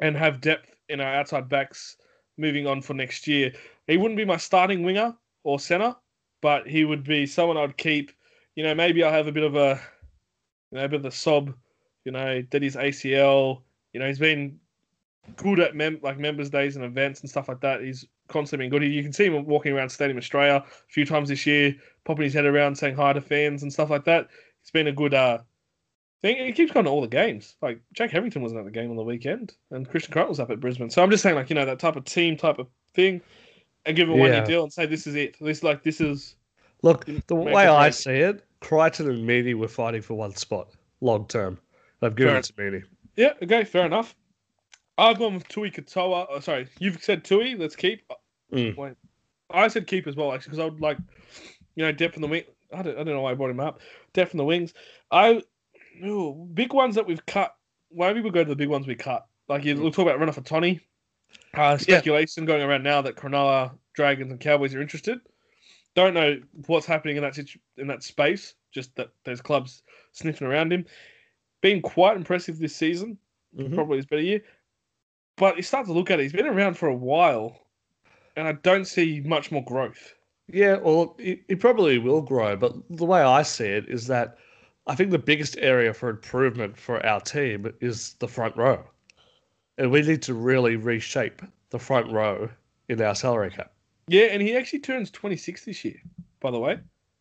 [0.00, 1.96] and have depth in our outside backs
[2.36, 3.52] moving on for next year.
[3.86, 5.94] He wouldn't be my starting winger or center,
[6.40, 8.12] but he would be someone I'd keep.
[8.56, 9.80] You know, maybe I'll have a bit of a,
[10.70, 11.54] you know, a bit of a sob.
[12.04, 13.62] You know, did his ACL.
[13.92, 14.58] You know, he's been
[15.36, 17.82] good at mem- like members' days and events and stuff like that.
[17.82, 18.86] He's constantly been good.
[18.86, 21.74] You can see him walking around Stadium Australia a few times this year,
[22.04, 24.28] popping his head around, saying hi to fans and stuff like that.
[24.62, 25.38] It's been a good uh
[26.22, 26.44] thing.
[26.44, 27.56] He keeps going to all the games.
[27.60, 30.50] Like Jack Hetherington wasn't at the game on the weekend, and Christian Crichton was up
[30.50, 30.90] at Brisbane.
[30.90, 33.20] So I'm just saying, like you know, that type of team type of thing,
[33.84, 35.36] and give him a one year deal and say this is it.
[35.40, 36.36] This like this is
[36.82, 40.68] Look, the way I see it, Crichton and Meaney were fighting for one spot
[41.00, 41.58] long term.
[42.00, 42.38] They've given Fair.
[42.40, 42.82] it to Meaney.
[43.16, 44.16] Yeah, okay, fair enough.
[44.98, 46.26] I've gone with Tui Katoa.
[46.28, 47.54] Oh, sorry, you've said Tui.
[47.56, 48.02] Let's keep.
[48.52, 48.76] Mm.
[48.76, 48.94] Wait,
[49.50, 50.98] I said keep as well actually because I would like,
[51.74, 52.44] you know, depth in the wing.
[52.72, 53.80] I don't, I don't know why I brought him up.
[54.12, 54.74] Depth in the wings.
[55.10, 55.42] I,
[56.04, 57.54] ooh, big ones that we've cut.
[57.94, 59.26] Maybe we'll go to the big ones we cut.
[59.48, 60.80] Like you, we'll talk about Renouf Atoni.
[61.54, 65.20] Uh, speculation going around now that Cronulla, Dragons, and Cowboys are interested.
[65.94, 68.54] Don't know what's happening in that situ- in that space.
[68.70, 69.82] Just that there's clubs
[70.12, 70.86] sniffing around him.
[71.60, 73.18] Been quite impressive this season.
[73.56, 73.74] Mhm.
[73.74, 74.42] Probably his better year.
[75.36, 76.22] But you start to look at it.
[76.22, 77.61] He's been around for a while,
[78.36, 80.14] and I don't see much more growth.
[80.48, 84.38] Yeah, well, it, it probably will grow, but the way I see it is that
[84.86, 88.82] I think the biggest area for improvement for our team is the front row.
[89.78, 92.50] And we need to really reshape the front row
[92.88, 93.72] in our salary cap.
[94.08, 96.00] Yeah, and he actually turns 26 this year.
[96.40, 96.78] By the way.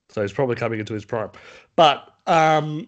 [0.10, 1.30] So he's probably coming into his prime.
[1.76, 2.88] But um,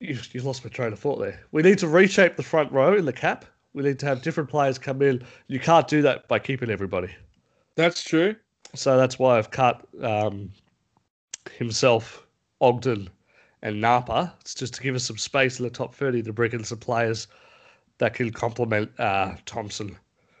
[0.00, 1.40] you, you lost my train of thought there.
[1.52, 3.44] We need to reshape the front row in the cap.
[3.74, 5.22] We need to have different players come in.
[5.46, 7.08] You can't do that by keeping everybody.
[7.74, 8.36] That's true.
[8.74, 10.50] So that's why I've cut um,
[11.56, 12.26] himself,
[12.60, 13.08] Ogden,
[13.62, 14.34] and Napa.
[14.40, 16.78] It's just to give us some space in the top 30 to bring in some
[16.78, 17.28] players
[17.98, 19.96] that can complement uh, Thompson,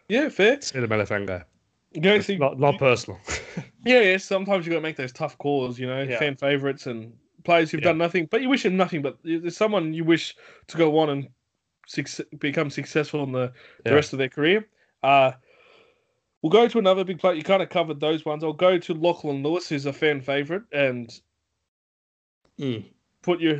[0.08, 0.58] Yeah, fair.
[0.58, 1.44] Seumanufagai.
[1.92, 3.20] Yeah, see, Not, not personal.
[3.84, 4.16] yeah, yeah.
[4.16, 5.78] Sometimes you got to make those tough calls.
[5.78, 6.18] You know, Yeah.
[6.18, 7.12] fan favorites and
[7.44, 7.88] players who've Yeah.
[7.88, 9.02] done nothing, but you wish them nothing.
[9.02, 10.34] But there's someone you wish
[10.68, 11.28] to go on and
[11.86, 13.52] suc- become successful in the,
[13.84, 14.66] the rest of their career.
[15.02, 15.32] Uh,
[16.42, 17.34] we'll go to another big player.
[17.34, 18.44] You kind of covered those ones.
[18.44, 21.10] I'll go to Lachlan Lewis, who's a fan favorite, and
[22.60, 22.84] Mm.
[23.22, 23.58] put your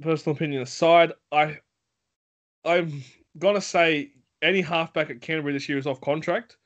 [0.00, 1.12] personal opinion aside.
[1.32, 1.58] I,
[2.64, 3.02] I'm
[3.38, 4.12] gonna say
[4.42, 6.56] any halfback at Canterbury this year is off contract,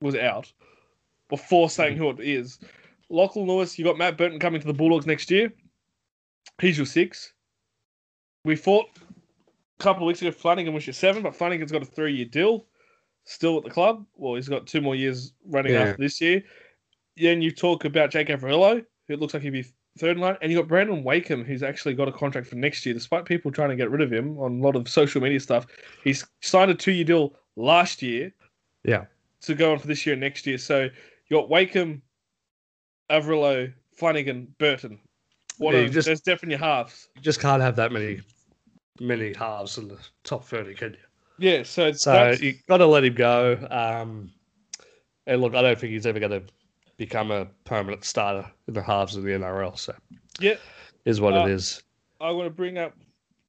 [0.00, 0.52] was out,
[1.28, 2.58] before saying who it is.
[3.08, 5.52] Lachlan Lewis, you got Matt Burton coming to the Bulldogs next year.
[6.60, 7.32] He's your six.
[8.44, 9.09] We fought a
[9.80, 10.30] couple of weeks ago.
[10.30, 12.66] Flanagan was your seven, but Flanagan's got a three-year deal,
[13.24, 14.04] still at the club.
[14.16, 15.80] Well, he's got two more years running Yeah.
[15.82, 16.42] after this year.
[17.16, 19.64] Then you talk about Jake Averillo, who looks like he'd be
[19.98, 22.86] third in line, and you got Brandon Wakeham, who's actually got a contract for next
[22.86, 25.40] year, despite people trying to get rid of him on a lot of social media
[25.40, 25.66] stuff.
[26.04, 28.32] He's signed a two-year deal last year
[28.84, 29.06] Yeah.
[29.42, 30.58] to go on for this year and next year.
[30.58, 32.02] So you got Wakeham,
[33.10, 34.98] Averillo, Flanagan, Burton.
[35.58, 37.08] What Yeah, a, just- there's definitely halves.
[37.16, 38.20] You just can't have that many
[39.00, 40.98] many halves in the top 30, can you?
[41.38, 43.56] Yeah, so, So that's, you got to let him go.
[43.70, 44.30] Um,
[45.26, 46.42] and look, I don't think he's ever going to
[46.98, 49.78] become a permanent starter in the halves of the NRL.
[49.78, 49.94] So
[50.38, 50.56] yeah,
[51.06, 51.82] is what Uh, it is.
[52.20, 52.94] I want to bring up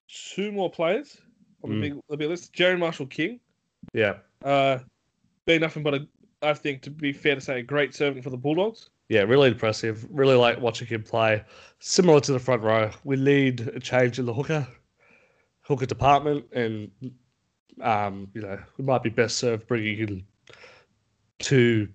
[0.08, 1.18] two more players
[1.64, 1.82] on the Mm.
[1.82, 2.54] big the big list.
[2.54, 3.40] Jaron Marshall King,
[3.94, 4.80] Yeah, uh,
[5.46, 6.08] being nothing but a,
[6.42, 8.90] I think to be fair to say, a great servant for the Bulldogs.
[9.10, 10.08] yeah, really impressive.
[10.10, 11.44] Really like watching him play.
[11.80, 14.66] Similar to the front row, we need a change in the hooker
[15.62, 16.92] hooker department, and
[17.82, 20.24] um, you know we might be best served bringing in
[21.40, 21.88] two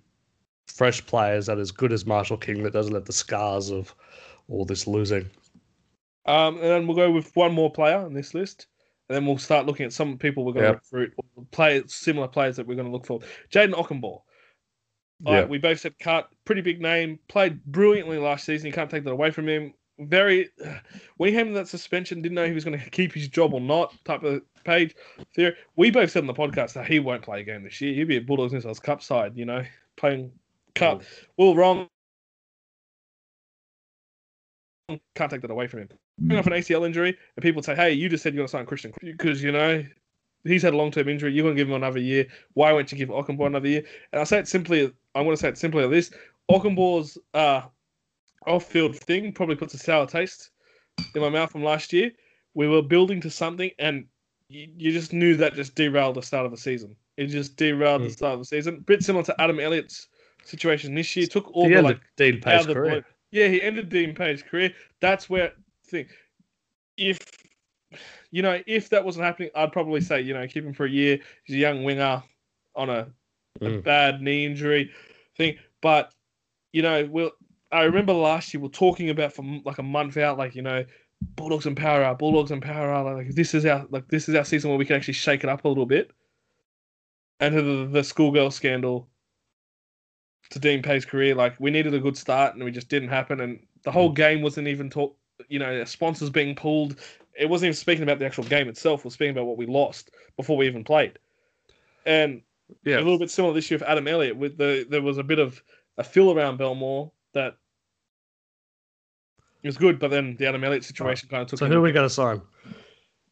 [0.67, 3.95] fresh players that are as good as Marshall King that doesn't have the scars of
[4.49, 5.29] all this losing.
[6.27, 8.67] Um, and then we'll go with one more player on this list,
[9.09, 10.79] and then we'll start looking at some people we're going to Yeah.
[10.93, 13.21] recruit, or play similar players that we're going to look for.
[13.51, 14.23] Jaden Okunbor.
[15.25, 16.29] All right, we both said cut.
[16.45, 17.19] Pretty big name.
[17.29, 18.67] Played brilliantly last season.
[18.67, 19.73] You can't take that away from him.
[19.99, 20.51] Very.
[21.17, 23.55] When he came to that suspension, didn't know he was going to keep his job
[23.55, 23.95] or not.
[24.05, 24.95] Type of page
[25.35, 25.55] theory.
[25.77, 27.95] We both said on the podcast that he won't play a game this year.
[27.95, 29.37] He'll be a Bulldogs New South Cup side.
[29.37, 29.65] You know,
[29.97, 30.31] playing
[30.75, 31.03] cup.
[31.37, 31.89] Well, wrong.
[35.15, 35.89] Can't take that away from him.
[36.21, 38.53] Coming off an ACL injury, and people say, "Hey, you just said you're going to
[38.53, 39.85] sign Christian because you know
[40.45, 41.33] he's had a long term injury.
[41.33, 42.27] You're going to give him another year.
[42.55, 43.83] Why won't you give Okunbor another year?"
[44.13, 44.93] And I say it simply.
[45.15, 46.11] I'm going to say it simply like this:
[46.51, 47.63] Okunbor's uh,
[48.47, 50.51] off-field thing probably puts a sour taste
[51.15, 52.13] in my mouth from last year.
[52.55, 54.07] We were building to something, and
[54.49, 56.97] you, you just knew that just derailed the start of the season.
[57.17, 58.13] It just derailed the Mm.
[58.13, 58.81] start of the season.
[58.81, 60.09] Bit similar to Adam Elliott's
[60.45, 61.27] situation this year.
[61.27, 62.91] Took all He the like Dean out Pay's of the career.
[62.93, 63.05] blue.
[63.33, 64.73] Yeah, he ended Dean Pay's career.
[65.01, 65.53] That's where
[65.87, 66.07] thing.
[66.97, 67.19] If
[68.31, 70.91] you know, if that wasn't happening, I'd probably say you know keep him for a
[70.91, 71.19] year.
[71.45, 72.23] He's a young winger
[72.75, 73.09] on a,
[73.61, 73.83] a Mm.
[73.83, 74.93] bad knee injury
[75.37, 75.57] thing.
[75.81, 76.13] But
[76.73, 77.33] you know, we'll.
[77.73, 80.63] I remember last year we are talking about for like a month out, like you
[80.63, 80.85] know,
[81.21, 83.07] Bulldogs and power out, Bulldogs and power out.
[83.07, 85.51] Like this is our like this is our season where we can actually shake it
[85.51, 86.11] up a little bit.
[87.41, 89.09] And the, the schoolgirl scandal
[90.51, 93.41] to Dean Pay's career, like we needed a good start and we just didn't happen.
[93.41, 94.17] And the whole mm.
[94.17, 95.17] game wasn't even talk.
[95.49, 96.97] You know, sponsors being pulled.
[97.39, 99.01] It wasn't even speaking about the actual game itself.
[99.01, 101.19] It was speaking about what we lost before we even played.
[102.07, 102.43] And
[102.85, 104.37] Yeah, a little bit similar this year with Adam Elliott.
[104.37, 105.63] With the there was a bit of
[105.99, 107.55] a feel around Belmore that
[109.63, 111.59] It was good, but then the Adam Elliott situation kind of took.
[111.59, 111.73] So him.
[111.73, 112.41] who are we going to sign?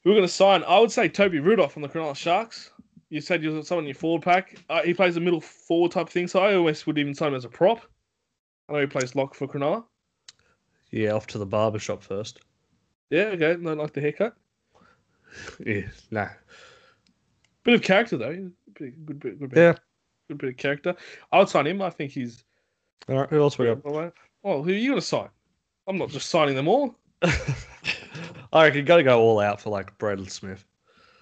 [0.03, 0.63] Who we're going to sign?
[0.65, 2.71] I would say Toby Rudolf from the Cronulla Sharks.
[3.11, 4.57] You said you was someone in your forward pack.
[4.69, 7.35] Uh, he plays a middle forward type thing, so I almost would even sign him
[7.37, 7.81] as a prop.
[8.69, 9.85] I know he plays lock for Cronulla.
[10.91, 12.41] Yeah, off to the barber shop first.
[13.11, 13.55] Yeah, okay.
[13.63, 14.35] Don't like the haircut.
[15.67, 15.83] Yeah,
[16.13, 16.29] nah.
[17.65, 18.51] Bit of character though.
[18.79, 19.75] Bit, good bit, good bit, Yeah.
[20.29, 20.95] good bit of character.
[21.33, 21.83] I would sign him.
[21.83, 22.45] I think he's.
[23.09, 23.85] All right, who else we got?
[24.45, 25.29] Oh, who are you going to sign?
[25.87, 26.95] I'm not just signing them all.
[27.23, 30.65] I reckon you got to go all out for like Braden Smith.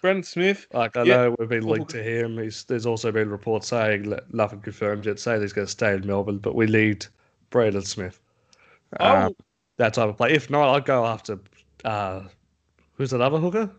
[0.00, 0.66] Brandon Smith.
[0.72, 1.14] Like I Yeah.
[1.14, 2.38] know we've been linked to him.
[2.38, 6.06] He's, there's also been reports saying nothing confirmed yet, saying he's going to stay in
[6.06, 7.06] Melbourne, but we need
[7.50, 8.20] Braden Smith.
[9.00, 9.34] Oh, Um,
[9.78, 10.32] that type of play.
[10.32, 11.38] If not, I'd go after
[11.84, 12.22] uh,
[12.94, 13.70] who's that other hooker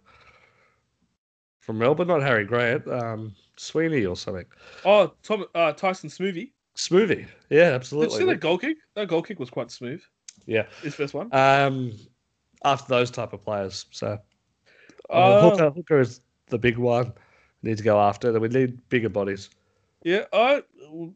[1.60, 2.08] from Melbourne?
[2.08, 4.46] Not Harry Grant, um, Sweeney or something.
[4.86, 6.52] oh, Tom, uh, Tyson Smoothy.
[6.76, 8.18] Smoothy, yeah, Did you absolutely.
[8.20, 8.78] see that goal kick?
[8.96, 10.02] That goal kick was quite smooth.
[10.46, 10.66] Yeah.
[10.82, 11.30] His first one.
[11.32, 11.94] Um,
[12.66, 14.18] after those type of players, so
[15.10, 17.14] uh, hooker, hooker is the big one.
[17.62, 18.32] We need to go after.
[18.32, 19.50] Then we need bigger bodies.
[20.04, 20.64] Yeah, I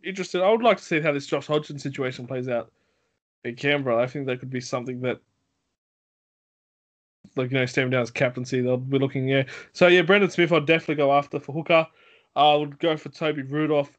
[0.03, 0.41] interested.
[0.41, 2.71] I would like to see how this Josh Hodgson situation plays out
[3.43, 4.01] in Canberra.
[4.01, 5.19] I think that could be something that,
[7.35, 9.27] like you know, stepping down as captaincy, they'll be looking.
[9.27, 9.43] Yeah,
[9.73, 11.87] so yeah, Brendan Smith, I'd definitely go after for hooker.
[12.35, 13.97] I would go for Toby Rudolf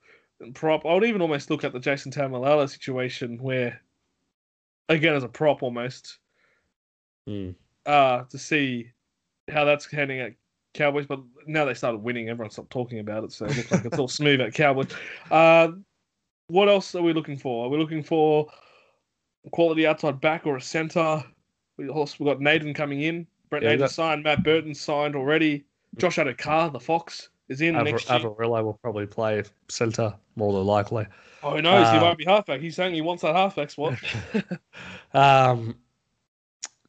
[0.55, 0.87] prop.
[0.87, 3.81] I would even almost look at the Jason Taumalolo situation where,
[4.89, 6.19] again, as a prop almost,
[7.27, 7.51] Hmm.
[7.87, 8.91] uh, to see
[9.51, 10.33] how that's heading at
[10.75, 11.07] Cowboys.
[11.07, 13.99] But now they started winning, everyone stopped talking about it, so it looks like it's
[13.99, 14.89] all smooth at Cowboys.
[15.31, 15.69] Uh,
[16.49, 17.67] what else are we looking for?
[17.67, 18.47] Are we looking for
[19.53, 21.23] quality outside back or a centre?
[21.77, 23.27] We also we got Naden coming in.
[23.51, 24.23] Brent Yeah, Naden got- signed.
[24.25, 25.65] Matt Burton signed already.
[25.97, 28.21] Josh Addo-Carr, the Fox, is in Avar- next year.
[28.21, 31.07] Averillo will probably play centre more than likely.
[31.43, 31.91] Oh, who knows?
[31.93, 32.61] he won't be halfback.
[32.61, 33.99] He's saying he wants that halfback spot.
[35.15, 35.77] um,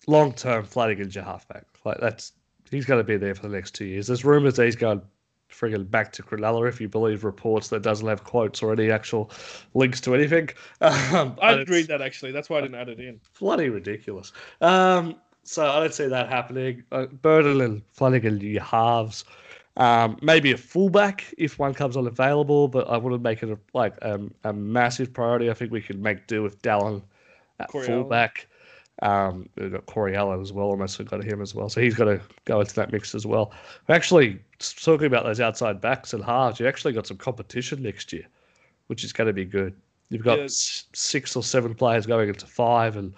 [0.07, 1.66] long term, Flanagan's your halfback.
[1.86, 2.34] Like that's
[2.72, 4.07] he's going to be there for the next two years.
[4.07, 5.01] There's rumours that he's going
[5.51, 9.32] friggin' back to Cronulla if you believe reports that doesn't have quotes or any actual
[9.74, 10.49] links to anything.
[10.82, 12.32] Um, I read that actually.
[12.32, 13.20] That's why I didn't add it in.
[13.39, 14.32] Bloody ridiculous.
[14.62, 16.84] Um, so I don't see that happening.
[16.91, 19.26] Uh, Burton and Flanagan, your halves.
[19.80, 23.57] Um, maybe a fullback if one comes on available, but I wouldn't make it a,
[23.73, 25.49] like um, a massive priority.
[25.49, 27.01] I think we could make do with Dallin
[27.59, 28.01] at Corey Allen.
[28.01, 28.47] fullback.
[29.01, 30.65] Um, we've got Corey Allen as well.
[30.65, 31.69] Almost got him as well.
[31.69, 33.53] So he's got to go into that mix as well.
[33.88, 38.11] We're Actually, talking about those outside backs and halves, you actually got some competition next
[38.11, 38.25] year,
[38.88, 39.73] which is going to be good.
[40.09, 40.47] You've got Yeah.
[40.49, 43.13] six or seven players going into five, and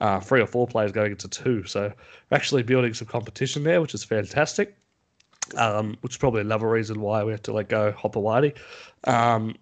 [0.00, 1.64] uh, three or four players going into two.
[1.64, 1.92] So
[2.30, 4.74] we're actually building some competition there, which is fantastic.
[5.56, 8.56] Um, which is probably another reason why we have to let go Hopoate.
[9.04, 9.54] Um,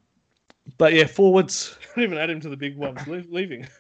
[0.78, 1.76] but yeah, forwards.
[1.97, 3.66] I didn't even add him to the big ones leaving.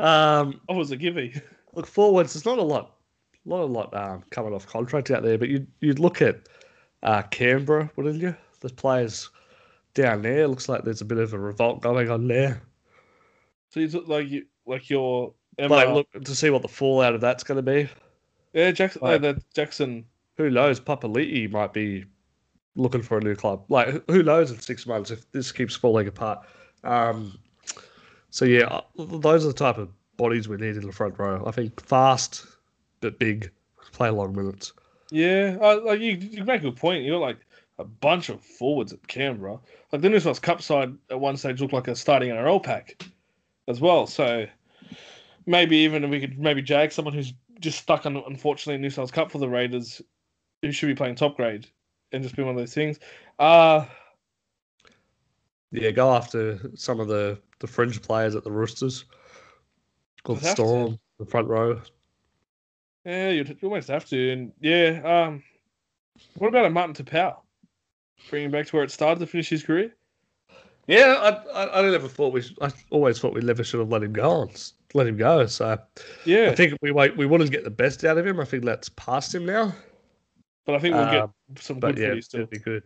[0.00, 1.40] Um, I was a givey.
[1.74, 2.32] look forwards.
[2.34, 2.96] There's not a lot,
[3.44, 5.38] not a lot um, coming off contract out there.
[5.38, 6.48] But you'd you'd look at
[7.04, 8.34] uh, Canberra, wouldn't you?
[8.58, 9.30] The players
[9.94, 12.60] down there looks like there's a bit of a revolt going on there.
[13.68, 17.14] So you took like you like your Emma, Like look to see what the fallout
[17.14, 17.88] of that's going to be.
[18.52, 19.00] yeah Jackson.
[19.02, 20.06] like- oh, the Jackson.
[20.36, 20.80] Who knows?
[20.80, 22.04] Papali'i might be
[22.76, 23.64] looking for a new club.
[23.68, 26.46] Like, who- knows in six months if this keeps falling apart?
[26.82, 27.38] Um,
[28.30, 31.44] so yeah, uh, those are the type of bodies we need in the front row.
[31.46, 32.46] I think fast
[33.00, 33.50] but big,
[33.92, 34.72] play long minutes.
[35.10, 37.04] Yeah, like you, you make a good point.
[37.04, 37.38] You got like
[37.78, 39.58] a bunch of forwards at Canberra.
[39.92, 42.62] Like the New South Wales Cup side at one stage looked like a starting NRL
[42.62, 43.04] pack
[43.68, 44.06] as well.
[44.06, 44.46] So
[45.46, 48.90] maybe even if we could maybe jag someone who's just stuck on unfortunately in New
[48.90, 50.00] South Wales Cup for the Raiders,
[50.64, 51.66] who should be playing top grade,
[52.12, 52.98] and just be one of those things.
[53.38, 53.86] Uh
[55.70, 59.04] Yeah, go after some of the, the fringe players at the Roosters.
[60.26, 60.62] We'll the have to.
[60.62, 61.80] Storm, the front row.
[63.04, 64.30] yeah, you'd you almost have to.
[64.32, 65.42] And yeah, um,
[66.36, 67.36] what about a Martin Taupau?
[68.30, 69.94] Bring him back to where it started to finish his career.
[70.86, 72.42] Yeah, I, I, I never thought we.
[72.60, 74.50] I always thought we never should have let him go on.
[74.94, 75.46] Let him go.
[75.46, 75.78] So
[76.24, 77.16] Yeah, I think we wait.
[77.16, 78.38] We wanted to get the best out of him.
[78.38, 79.74] I think that's past him now.
[80.64, 82.46] But I think we'll Um, get some but good yeah, still.
[82.46, 82.82] be good.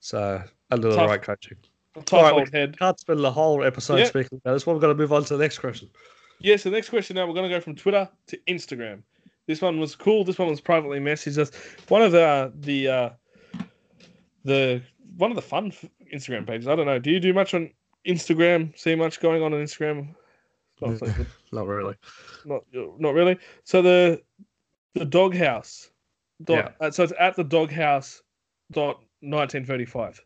[0.00, 1.10] So a little Tough.
[1.10, 1.56] right coaching.
[1.94, 2.78] Tough All right, old head.
[2.78, 4.66] Can't spend the whole episode speaking about this.
[4.66, 5.90] One, we're going to move on to the next question.
[6.38, 9.02] Yeah, so the next question now we're going to go from Twitter to Instagram.
[9.46, 10.24] This one was cool.
[10.24, 11.50] This one was privately messaged us.
[11.88, 13.10] One of the the uh,
[14.44, 14.82] the
[15.16, 15.72] one of the fun
[16.14, 16.68] Instagram pages.
[16.68, 16.98] I don't know.
[16.98, 17.70] Do you do much on
[18.06, 18.76] Instagram?
[18.78, 20.14] See much going on on Instagram?
[20.80, 21.00] Not.
[21.52, 21.94] Not really.
[22.44, 23.36] not, not really.
[23.64, 24.22] So the
[24.94, 25.89] the doghouse.
[26.44, 28.22] Dot, uh, so it's at the doghouse
[28.72, 30.20] dot nineteen thirty five.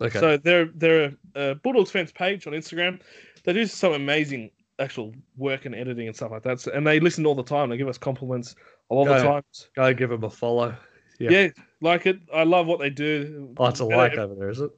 [0.00, 0.18] Okay.
[0.18, 3.00] So they're they're a Bulldogs fans page on Instagram.
[3.44, 6.58] They do some amazing actual work and editing and stuff like that.
[6.60, 7.68] So, and they listen all the time.
[7.68, 8.54] They give us compliments
[8.90, 9.32] a lot of the Yeah.
[9.32, 9.70] times.
[9.76, 10.74] Go give them a follow.
[11.18, 11.30] Yeah.
[11.30, 11.48] Yeah.
[11.82, 12.18] like it.
[12.34, 13.54] I love what they do.
[13.58, 14.70] Oh, it's a Yeah, like over there, is it?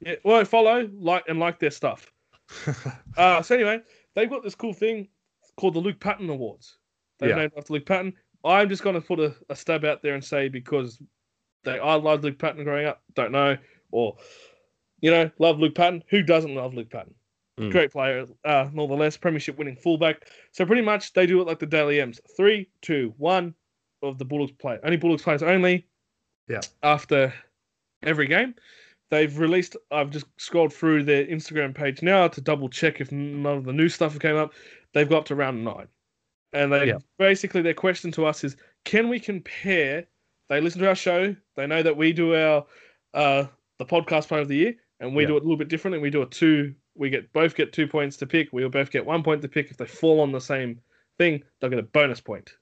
[0.00, 2.12] Yeah, well, follow, like, and like their stuff.
[3.16, 3.78] Uh, so anyway,
[4.14, 5.08] they've got this cool thing
[5.56, 6.78] called the Luke Patten Awards.
[7.20, 7.36] They've Yeah.
[7.36, 8.12] named after Luke Patten.
[8.44, 11.00] I'm just going to put a, a stab out there and say because
[11.64, 13.56] they I loved Luke Patten growing up, don't know,
[13.90, 14.16] or
[15.00, 16.02] you know, love Luke Patten.
[16.08, 17.14] Who doesn't love Luke Patten?
[17.58, 17.70] Mm.
[17.70, 20.28] Great player, uh, nonetheless, Premiership winning fullback.
[20.52, 23.54] So pretty much they do it like the Dally M's: three, two, one
[24.02, 24.78] of the Bulldogs play.
[24.82, 25.86] Only Bulldogs players only.
[26.48, 26.60] Yeah.
[26.82, 27.32] After
[28.02, 28.54] every game.
[29.10, 29.76] They've released.
[29.90, 33.72] I've just scrolled through their Instagram page now to double check if none of the
[33.72, 34.52] new stuff came up.
[34.92, 35.86] They've got up to round nine,
[36.54, 36.98] and they Yeah.
[37.18, 40.06] basically their question to us is, can we compare?
[40.48, 41.34] They listen to our show.
[41.56, 42.64] They know that we do our
[43.12, 43.46] uh,
[43.78, 45.28] the podcast player of the year, and we Yeah.
[45.28, 45.98] do it a little bit differently.
[46.00, 46.74] We do a two.
[46.96, 48.52] We get both get two points to pick.
[48.52, 49.70] We will both get one point to pick.
[49.70, 50.80] If they fall on the same
[51.18, 52.54] thing, they'll get a bonus point.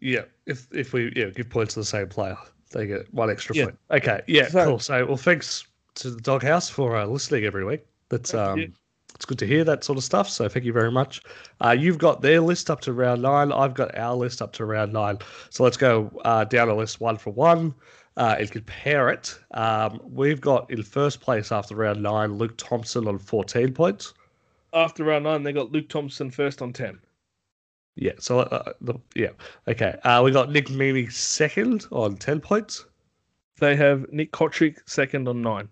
[0.00, 2.36] Yeah, if if we yeah give points to the same player,
[2.72, 3.64] they get one extra Yeah.
[3.64, 3.78] point.
[3.90, 4.78] Okay, yeah, So- cool.
[4.78, 7.84] So well, thanks to the Doghouse for uh, listening every week.
[8.08, 8.72] That's Thank um, you.
[9.14, 10.28] It's good to hear that sort of stuff.
[10.28, 11.22] So thank you very much.
[11.60, 13.52] Uh, you've got their list up to round nine.
[13.52, 15.18] I've got our list up to round nine.
[15.50, 17.74] So let's go uh, down the list one for one.
[18.16, 19.36] Uh, and compare it.
[19.54, 24.14] Um, we've got in first place after round nine Luke Thompson on 14 points.
[24.72, 27.00] After round nine, they got Luke Thompson first on ten.
[27.96, 29.30] Yeah, so uh, the, yeah,
[29.68, 29.96] okay.
[30.02, 32.84] Uh, we got Nick Meaney second on 10 points.
[33.60, 35.68] They have Nick Cotric second on nine.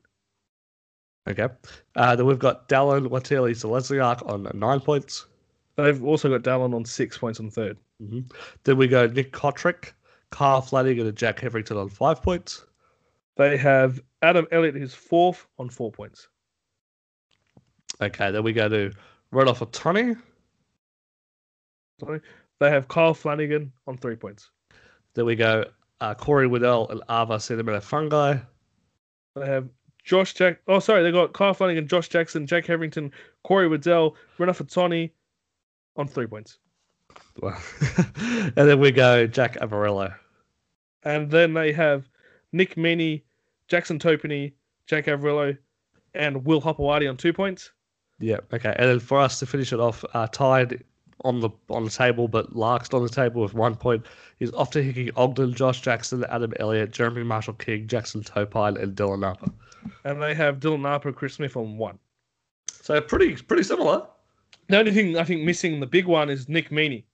[1.28, 1.48] Okay.
[1.96, 5.26] Uh, then we've got Dallin Watene-Zelezniak on nine points.
[5.76, 7.78] They've also got Dallin on six points on third.
[8.64, 9.92] Then we go Nick Cotric,
[10.30, 12.66] Kyle Flanagan, and Jack Hetherington on five points.
[13.36, 16.28] They have Adam Elliott who's fourth on four points.
[18.00, 18.90] Okay, then we go to
[19.32, 20.16] Renouf Atoni.
[22.00, 22.20] Sorry.
[22.58, 24.50] They have Kyle Flanagan on three points.
[25.14, 25.64] Then we go
[26.00, 28.44] uh, Corey Waddell and Ava Seumanufagai.
[29.36, 29.68] They have
[30.04, 30.60] Josh Jack.
[30.66, 33.12] Oh, sorry, they got Kyle Flanagan, Josh Jackson, Jack Hetherington,
[33.44, 35.10] Corey Waddell, Renouf Atoni
[35.96, 36.58] on three points.
[37.40, 37.60] Well,
[38.16, 40.14] and then we go Jack Averillo.
[41.04, 42.08] And then they have
[42.52, 43.22] Nick Meaney,
[43.68, 44.52] Jackson Topine,
[44.86, 45.56] Jack Averillo,
[46.14, 47.70] and Will Hopoate on two points.
[48.18, 48.74] Yeah, okay.
[48.78, 50.84] And then for us to finish it off, uh, tied
[51.24, 54.04] on the on the table, but last on the table with one point
[54.40, 59.50] is Ofahiki Ogden, Josh Jackson, Adam Elliott, Jeremy Marshall King, Jackson Topine, and Dylan Napa.
[60.04, 61.98] And they have Dylan Napa, Chris Smith on one.
[62.70, 64.06] So pretty pretty similar.
[64.68, 67.04] The only thing I think missing, the big one, is Nick Meaney.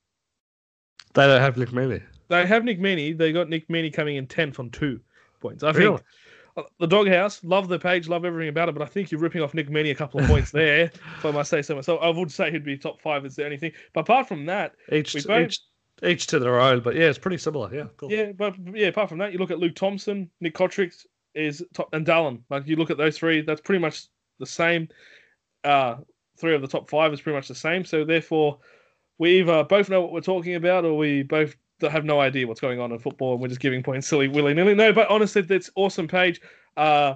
[1.15, 2.03] They don't have Nick Meaney.
[2.29, 3.17] They have Nick Meaney.
[3.17, 5.01] They got Nick Meaney coming in 10th on two
[5.41, 5.65] points.
[5.65, 5.97] I Really?
[5.97, 6.07] think
[6.79, 9.55] the Doghouse, love the page, love everything about it, but I think you're ripping off
[9.55, 10.85] Nick Meaney a couple of points there,
[11.17, 12.01] if I must say so myself.
[12.03, 13.73] I would say he'd be top five is the only thing.
[13.93, 15.61] But apart from that, Each We both- each
[16.05, 17.75] each to their own, but yeah, it's pretty similar.
[17.75, 18.13] Yeah, cool.
[18.13, 20.95] yeah, but yeah, apart from that, you look at Luke Thompson, Nick Cotric
[21.35, 22.41] is top, and Dallin.
[22.51, 24.05] Like you look at those three, that's pretty much
[24.39, 24.89] the same.
[25.65, 25.97] Uh,
[26.39, 27.85] three of the top five is pretty much the same.
[27.85, 28.59] So therefore,
[29.19, 32.61] we either both know what we're talking about, or we both have no idea what's
[32.61, 34.75] going on in football, and we're just giving points silly willy nilly.
[34.75, 36.41] No, but honestly, that's awesome page.
[36.77, 37.15] Uh,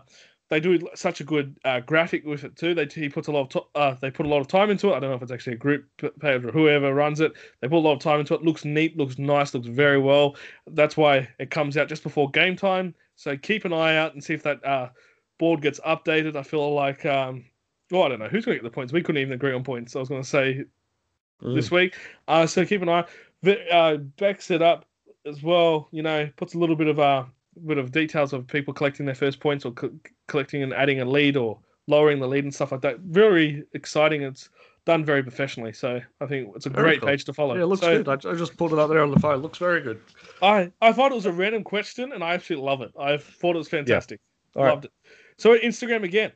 [0.50, 2.74] they do such a good uh, graphic with it too.
[2.74, 4.88] They he puts a lot of to- uh, they put a lot of time into
[4.90, 4.96] it.
[4.96, 5.86] I don't know if it's actually a group
[6.20, 7.32] page or whoever runs it.
[7.60, 8.42] They put a lot of time into it.
[8.42, 10.36] Looks neat, looks nice, looks very well.
[10.66, 12.94] That's why it comes out just before game time.
[13.16, 14.90] So keep an eye out and see if that uh,
[15.38, 16.36] board gets updated.
[16.36, 17.44] I feel like um,
[17.90, 18.92] well, I don't know who's going to get the points.
[18.92, 19.96] We couldn't even agree on points.
[19.96, 20.64] I was going to say
[21.42, 21.56] Mm.
[21.56, 21.96] this week.
[22.28, 23.04] Uh, so keep an eye.
[23.70, 24.86] Uh, backs it up
[25.26, 25.88] as well.
[25.90, 27.24] You know, puts a little bit of uh,
[27.66, 29.93] bit of details of people collecting their first points or co-
[30.28, 33.01] collecting and adding a lead or lowering the lead and stuff like that.
[33.01, 34.22] Very exciting.
[34.22, 34.49] It's
[34.84, 35.72] done very professionally.
[35.72, 37.09] So I think it's a Very great cool.
[37.09, 37.55] page to follow.
[37.55, 38.26] Yeah, it looks so good.
[38.26, 39.38] I, I just pulled it up there on the phone.
[39.43, 40.01] Looks very good.
[40.40, 42.93] I I thought it was a random question and I absolutely love it.
[42.99, 44.20] I thought it was fantastic.
[44.55, 44.68] Right.
[44.70, 44.93] Loved it.
[45.38, 46.32] So Instagram again.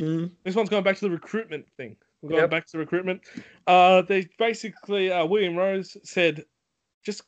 [0.00, 0.30] Mm.
[0.44, 1.96] This one's going back to the recruitment thing.
[2.22, 2.50] We're going Yep.
[2.50, 3.22] back to recruitment.
[3.66, 6.44] Uh, they basically, uh, William Rose said,
[7.04, 7.22] just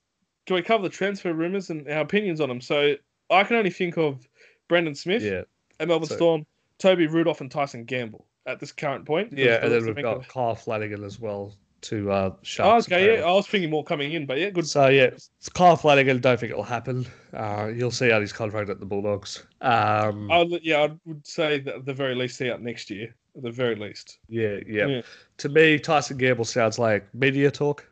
[0.47, 2.61] can we cover the transfer rumors and our opinions on them?
[2.61, 2.95] So
[3.31, 4.27] I can only think of
[4.69, 5.43] Brendan Smith Yeah,
[5.81, 6.47] at Melbourne so- Storm,
[6.79, 9.33] Toby Rudolf, and Tyson Gamble at this current point.
[9.33, 12.87] yeah, and then we've got Kyle Flanagan as well to uh, Oh, Sharks.
[12.87, 13.25] okay, yeah.
[13.25, 14.67] I was thinking more coming in, but yeah, good.
[14.67, 16.21] So yeah, it's Kyle Flanagan.
[16.21, 17.07] Don't think it'll happen.
[17.33, 19.45] Uh, you'll see out his contract at the Bulldogs.
[19.61, 22.91] Um, I would, yeah, I would say that at the very least, see out next
[22.91, 23.15] year.
[23.37, 24.19] At the very least.
[24.29, 25.03] yeah, yeah, Yeah.
[25.39, 27.87] To me, Tyson Gamble sounds like media talk.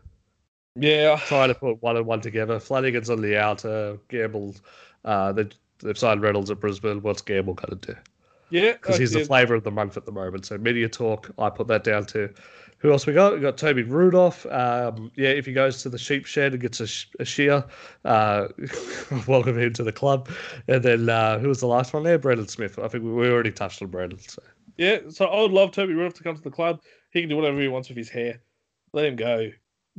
[0.77, 2.61] Yeah, Trying to put one and one together.
[2.61, 3.99] Flanagan's on the outer.
[4.09, 4.55] Gamble.
[5.05, 5.49] Uh, they,
[5.83, 7.03] they've signed Reynolds at Brisbane.
[7.03, 7.99] What's Gamble going to do?
[8.51, 10.47] Yeah, because he's the flavour of the month at the moment.
[10.47, 12.29] So media talk, I put that down to.
[12.79, 13.35] Who else we got?
[13.35, 14.47] We got Toby Rudolf.
[14.47, 17.65] Um, yeah, if he goes to the sheep shed and gets a, sh- a shear,
[18.05, 18.49] uh,
[19.29, 20.29] welcome him to the club.
[20.67, 22.19] And then uh, who was the last one there?
[22.19, 22.79] Brendan Smith.
[22.79, 24.19] I think we, we already touched on Brendan.
[24.19, 24.43] So.
[24.81, 26.81] Yeah, so I would love Toby Rudolf to come to the club.
[27.13, 28.41] He can do whatever he wants with his hair.
[28.95, 29.51] Let him go.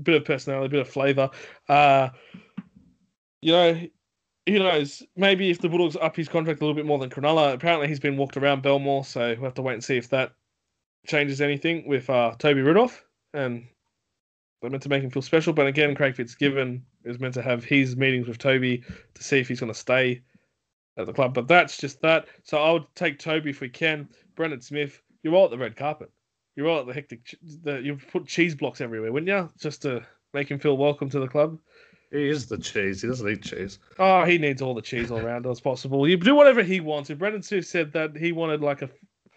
[0.01, 1.29] Bit of personality, a bit of flavour.
[1.69, 2.09] Uh,
[3.43, 3.79] you know,
[4.47, 5.03] who knows?
[5.15, 7.53] Maybe if the Bulldogs up his contract a little bit more than Cronulla.
[7.53, 10.31] Apparently, he's been walked around Belmore, so we'll have to wait and see if that
[11.05, 13.05] changes anything with uh, Toby Rudolf.
[13.35, 13.67] And
[14.63, 15.53] they're meant to make him feel special.
[15.53, 19.47] But again, Craig Fitzgibbon is meant to have his meetings with Toby to see if
[19.47, 20.23] he's going to stay
[20.97, 21.35] at the club.
[21.35, 22.25] But that's just that.
[22.41, 24.09] So I would take Toby if we can.
[24.35, 26.09] Brendan Smith, you're all at the red carpet.
[26.55, 27.23] You're all at the hectic.
[27.25, 29.49] ch- The, you put cheese blocks everywhere, wouldn't you?
[29.59, 31.59] Just to make him feel welcome to the club.
[32.11, 33.01] He is the cheese.
[33.01, 33.79] He doesn't eat cheese.
[33.97, 36.07] Oh, he needs all the cheese all around as possible.
[36.07, 37.09] You do whatever he wants.
[37.09, 38.89] If Brendan Smith said that he wanted like a,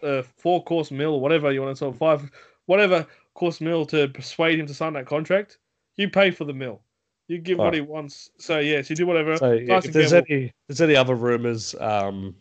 [0.03, 2.29] a four course meal or whatever you want to sell five,
[2.65, 5.57] whatever course meal to persuade him to sign that contract,
[5.95, 6.81] you pay for the meal.
[7.29, 8.29] You give what he wants.
[8.37, 9.37] So yes, you do whatever.
[9.37, 12.35] So Nice if there's any, if there's any other rumours, um,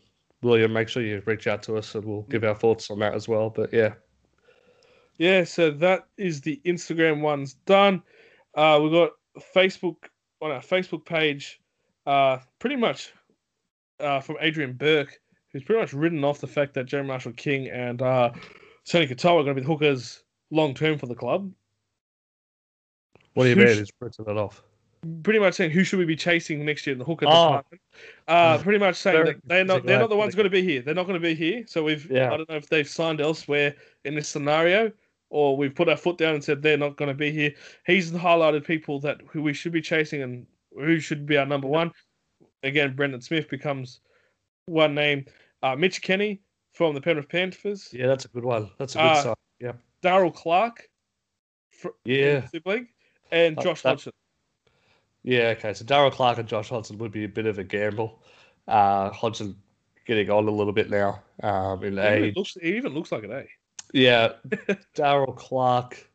[0.45, 3.15] William, make sure you reach out to us and we'll give our thoughts on that
[3.15, 3.51] as well.
[3.51, 3.95] But yeah,
[5.19, 8.03] Yeah, so that is the Instagram ones done.
[8.55, 9.11] Uh, we've got
[9.55, 9.97] Facebook
[10.41, 11.61] on our Facebook page,
[12.07, 13.13] uh, pretty much
[14.01, 15.19] uh, from Adrian Burke,
[15.53, 18.31] who's pretty much written off the fact that Jeremy Marshall King and uh,
[18.85, 21.51] Sonny Katoa are going to be the hookers long term for the club.
[23.35, 23.69] what do you mean?
[23.69, 24.63] He's written it off.
[25.23, 27.31] Pretty much saying who should we be chasing next year in the hooker Oh.
[27.47, 27.83] department.
[28.29, 30.83] Uh, pretty much saying that they're not they're not the ones going to be here.
[30.83, 31.65] They're not going to be here.
[31.67, 32.33] So we've Yeah.
[32.33, 33.75] I don't know if they've signed elsewhere
[34.05, 34.91] in this scenario
[35.31, 37.53] or we've put our foot down and said they're not going to be here.
[37.87, 41.69] He's highlighted people that who we should be chasing and who should be our number
[41.69, 41.91] one.
[42.63, 44.01] Again, Brendan Smith becomes
[44.67, 45.27] one name.
[45.63, 46.41] Uh, Mitch Kenny
[46.73, 47.89] from the Penrith Panthers.
[47.93, 48.71] Yeah, that's a good one.
[48.79, 49.35] That's a good Uh, sign.
[49.61, 50.89] Yeah, Daryl Clark.
[52.05, 52.89] yeah, League,
[53.31, 54.13] and Josh that- Hodgson.
[55.25, 55.55] Yeah.
[55.59, 58.23] Okay, so Daryl Clark and Josh Hodgson would be a bit of a gamble.
[58.69, 59.57] Uh, Hodgson
[60.07, 62.37] getting on a little bit now um, in He even, age.
[62.37, 63.45] looks, he even looks like an A.
[63.93, 64.33] Yeah,
[64.95, 66.09] Daryl Clark,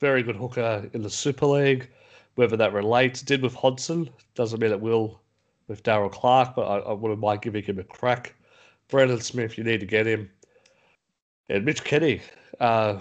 [0.00, 1.90] very good hooker in the Super League.
[2.36, 5.20] Whether that relates, did with Hodgson, doesn't mean it will
[5.68, 8.34] with Daryl Clark, but I, I wouldn't mind giving him a crack.
[8.88, 10.30] Brendan Smith, you need to get him.
[11.48, 12.20] And Mitch Kenny,
[12.60, 13.00] uh,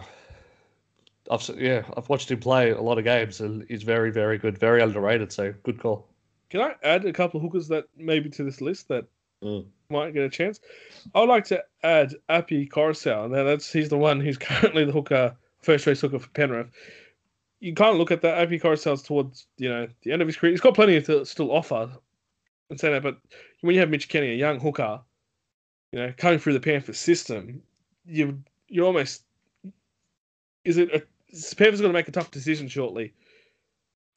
[1.29, 4.57] I've yeah, I've watched him play a lot of games, and he's very, very good,
[4.57, 5.31] very underrated.
[5.31, 6.07] So good call.
[6.49, 9.05] Can I add a couple of hookers that maybe to this list that
[9.43, 9.65] Mm.
[9.89, 10.59] might get a chance?
[11.13, 13.29] I would like to add Api Koroisau.
[13.29, 16.67] Now that's he's the one who's currently the hooker, first race hooker for Penrith.
[17.59, 20.51] You can't look at that Api Koroisau's towards you know the end of his career.
[20.51, 21.91] He's got plenty to still offer,
[22.69, 23.03] and say that.
[23.03, 23.17] But
[23.61, 25.01] when you have Mitch Kenny, a young hooker,
[25.91, 27.61] you know, coming through the Panthers system,
[28.05, 29.23] you you're almost
[30.63, 31.03] is it a,
[31.53, 33.13] Panthers going to make a tough decision shortly.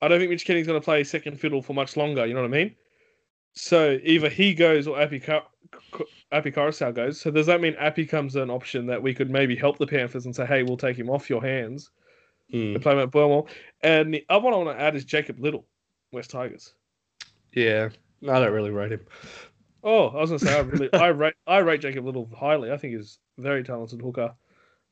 [0.01, 2.25] I don't think Mitch Kenny's going to play second fiddle for much longer.
[2.27, 2.75] You know what I mean?
[3.55, 5.47] So either he goes or Api, Car-
[6.31, 7.21] Api Koroisau goes.
[7.21, 10.27] So does that mean Api comes an option that we could maybe help the Panthers
[10.27, 11.91] and say, hey, we'll take him off your hands
[12.53, 13.47] and play him at Belmore?
[13.83, 15.67] And the other one I want to add is Jacob Liddle,
[16.13, 16.75] West Tigers.
[17.53, 17.89] Yeah,
[18.23, 19.01] I don't really rate him.
[19.83, 22.71] Oh, I was going to say I really I rate I rate Jacob Liddle highly.
[22.71, 24.35] I think he's a very talented hooker.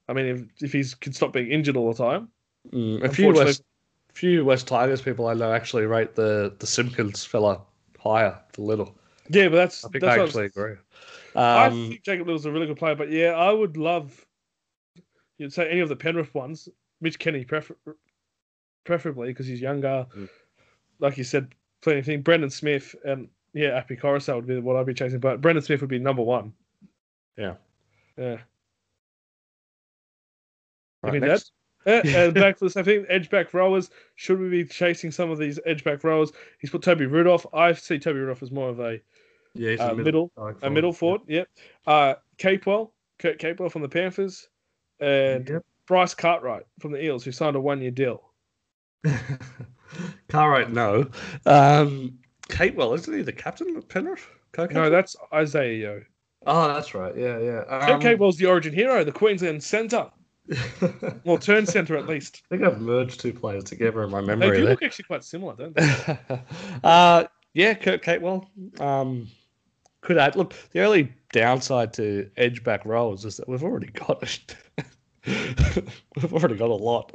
[0.09, 2.29] I mean, if if he's can stop being injured all the time.
[2.73, 3.63] Mm, a few West,
[4.13, 7.61] few West Tigers people I know actually rate the the Simpkins fella
[7.99, 8.97] higher than Liddle.
[9.29, 10.75] Yeah, but that's I think that's I actually agree.
[11.35, 14.25] I Um, think Jacob Liddle's a really good player, but yeah, I would love
[15.39, 16.69] you'd say any of the Penrith ones,
[17.01, 17.77] Mitch Kenny prefer-
[18.85, 20.07] preferably because he's younger.
[20.17, 20.29] Mm.
[20.99, 22.23] Like you said, plenty of things.
[22.23, 25.81] Brendan Smith and yeah, Api Koroisau would be what I'd be chasing, but Brendan Smith
[25.81, 26.53] would be number one.
[27.37, 27.55] Yeah.
[28.17, 28.39] Yeah.
[31.07, 31.53] Right, mean, next.
[31.87, 33.91] Uh, and back for the same thing, edge back rowers.
[34.17, 36.33] Should we be chasing some of these edge back rowers?
[36.59, 37.47] He's put Toby Rudolf.
[37.55, 39.01] I see Toby Rudolf as more of a
[39.55, 41.23] yeah, uh, middle, like a middle forward.
[41.29, 41.49] Yep.
[41.87, 44.49] Uh, Capewell, Kurt Capewell from the Panthers,
[45.01, 45.65] and Yep.
[45.87, 48.33] Bryce Cartwright from the Eels, who signed a one-year deal.
[50.29, 51.09] Cartwright, no.
[51.47, 54.29] Um, Capewell, isn't he the captain of Penrith?
[54.71, 56.03] No, that's Isaah Yeo.
[56.47, 57.15] Oh, that's right.
[57.17, 57.65] Yeah, yeah.
[57.65, 60.11] Kurt Um, Capewell's the Origin hero, the Queensland centre,
[61.25, 62.43] Or turn centre at least.
[62.51, 64.51] I think I've merged two players together in my memory.
[64.51, 64.71] They do there.
[64.71, 66.41] look actually quite similar, don't they?
[66.85, 67.25] uh,
[67.55, 68.47] yeah, Kurt Capewell.
[68.81, 69.29] Um,
[70.03, 70.37] could add.
[70.37, 74.23] Look, the only downside to edge back roles is that we've already got.
[75.27, 77.11] we've already got a lot.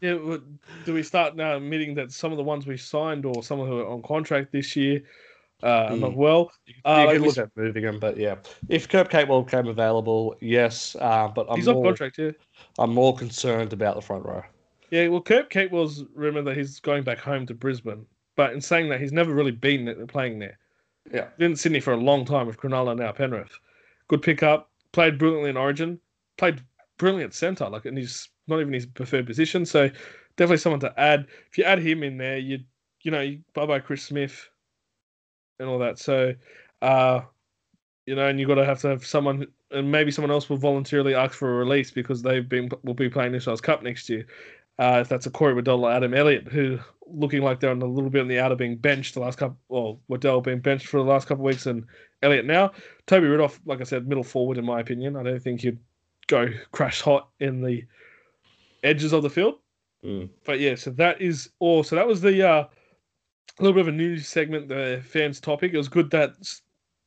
[0.00, 0.38] Yeah,
[0.86, 3.68] do we start now admitting that some of the ones we signed or some of
[3.68, 5.02] who are on contract this year
[5.62, 6.14] uh, Mm.
[6.14, 6.50] well.
[6.66, 8.36] You, Uh, look at moving him, but yeah,
[8.68, 10.96] if Kurt Capewell came available, yes.
[11.00, 12.30] Uh, but I'm He's more, contract, yeah.
[12.78, 14.42] I'm more concerned about the front row.
[14.90, 18.04] Yeah, well, Kurt Capewell's rumored that he's going back home to Brisbane,
[18.36, 20.58] but in saying that, he's never really been playing there.
[21.12, 21.28] Yeah.
[21.38, 23.58] Been in Sydney for a long time with Cronulla now Penrith.
[24.08, 24.70] Good pickup.
[24.92, 26.00] Played brilliantly in Origin.
[26.36, 26.60] Played
[26.98, 29.64] brilliantly at centre, like, and he's not even his preferred position.
[29.64, 29.88] So
[30.36, 31.26] definitely someone to add.
[31.50, 32.60] If you add him in there, you
[33.02, 34.48] you know, bye bye Chris Smith,
[35.60, 35.98] and all that.
[35.98, 36.34] So,
[36.82, 37.20] uh,
[38.06, 40.56] you know, and you've got to have to have someone, and maybe someone else will
[40.56, 44.08] voluntarily ask for a release because they've been will be playing New South Cup next
[44.08, 44.26] year.
[44.78, 47.86] Uh, if that's a Corey Waddell or Adam Elliott, who looking like they're on a
[47.86, 50.96] little bit on the outer being benched the last couple, well, Waddell being benched for
[50.96, 51.84] the last couple of weeks and
[52.22, 52.72] Elliott now.
[53.06, 55.16] Toby Rudolf, like I said, middle forward in my opinion.
[55.16, 55.78] I don't think he'd
[56.28, 57.84] go crash hot in the
[58.82, 59.56] edges of the field.
[60.04, 60.30] Mm.
[60.44, 61.82] But yeah, so that is all.
[61.82, 62.64] So that was the uh,
[63.58, 65.72] a little bit of a news segment, the fans topic.
[65.72, 66.34] It was good that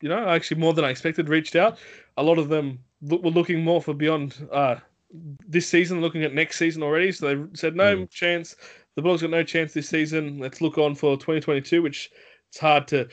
[0.01, 1.77] you know actually more than I expected reached out.
[2.17, 4.75] A lot of them were looking more for beyond uh,
[5.47, 7.11] this season, looking at next season already.
[7.11, 8.09] So they said no Mm.
[8.09, 8.55] chance.
[8.95, 10.37] The Bulldogs got no chance this season.
[10.39, 12.11] Let's look on for 2022, which
[12.49, 13.09] it's hard to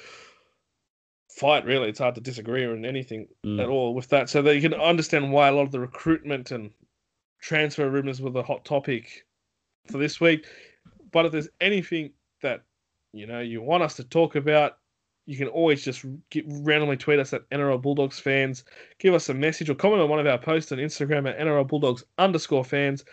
[1.31, 1.65] fight.
[1.65, 3.61] Really, it's hard to disagree on anything Mm.
[3.63, 4.29] at all with that.
[4.29, 6.73] So that you can understand why a lot of the recruitment and
[7.41, 9.25] transfer rumors were the hot topic
[9.91, 10.47] for this week.
[11.11, 12.13] But if there's anything
[12.43, 12.63] that
[13.13, 14.79] you know you want us to talk about,
[15.27, 18.65] you can always just get, randomly tweet us at NRL Bulldogs fans.
[18.99, 21.69] Give us a message or comment on one of our posts on Instagram at NRL
[21.69, 23.05] Bulldogs underscore fans.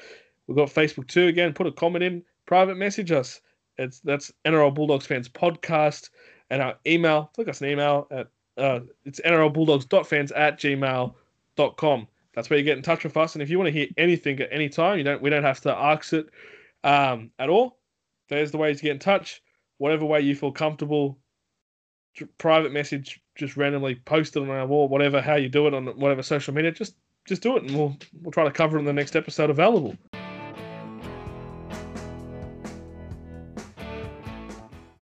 [0.47, 1.27] We've got Facebook too.
[1.27, 3.41] Again, put a comment in, private message us.
[3.77, 6.09] It's that's NRL Bulldogs fans podcast
[6.49, 7.29] and our email.
[7.35, 8.27] Click us an email at
[8.57, 12.07] uh, it's nrlbulldogs.fans at gmail.com.
[12.33, 13.35] That's where you get in touch with us.
[13.35, 15.61] And if you want to hear anything at any time, you don't we don't have
[15.61, 16.27] to ask it
[16.83, 17.77] um, at all.
[18.29, 19.41] There's the ways to get in touch.
[19.77, 21.19] Whatever way you feel comfortable,
[22.37, 25.87] private message, just randomly post it on our wall, whatever how you do it on
[25.99, 26.95] whatever social media, just
[27.27, 29.95] just do it, and we'll we'll try to cover it in the next episode available.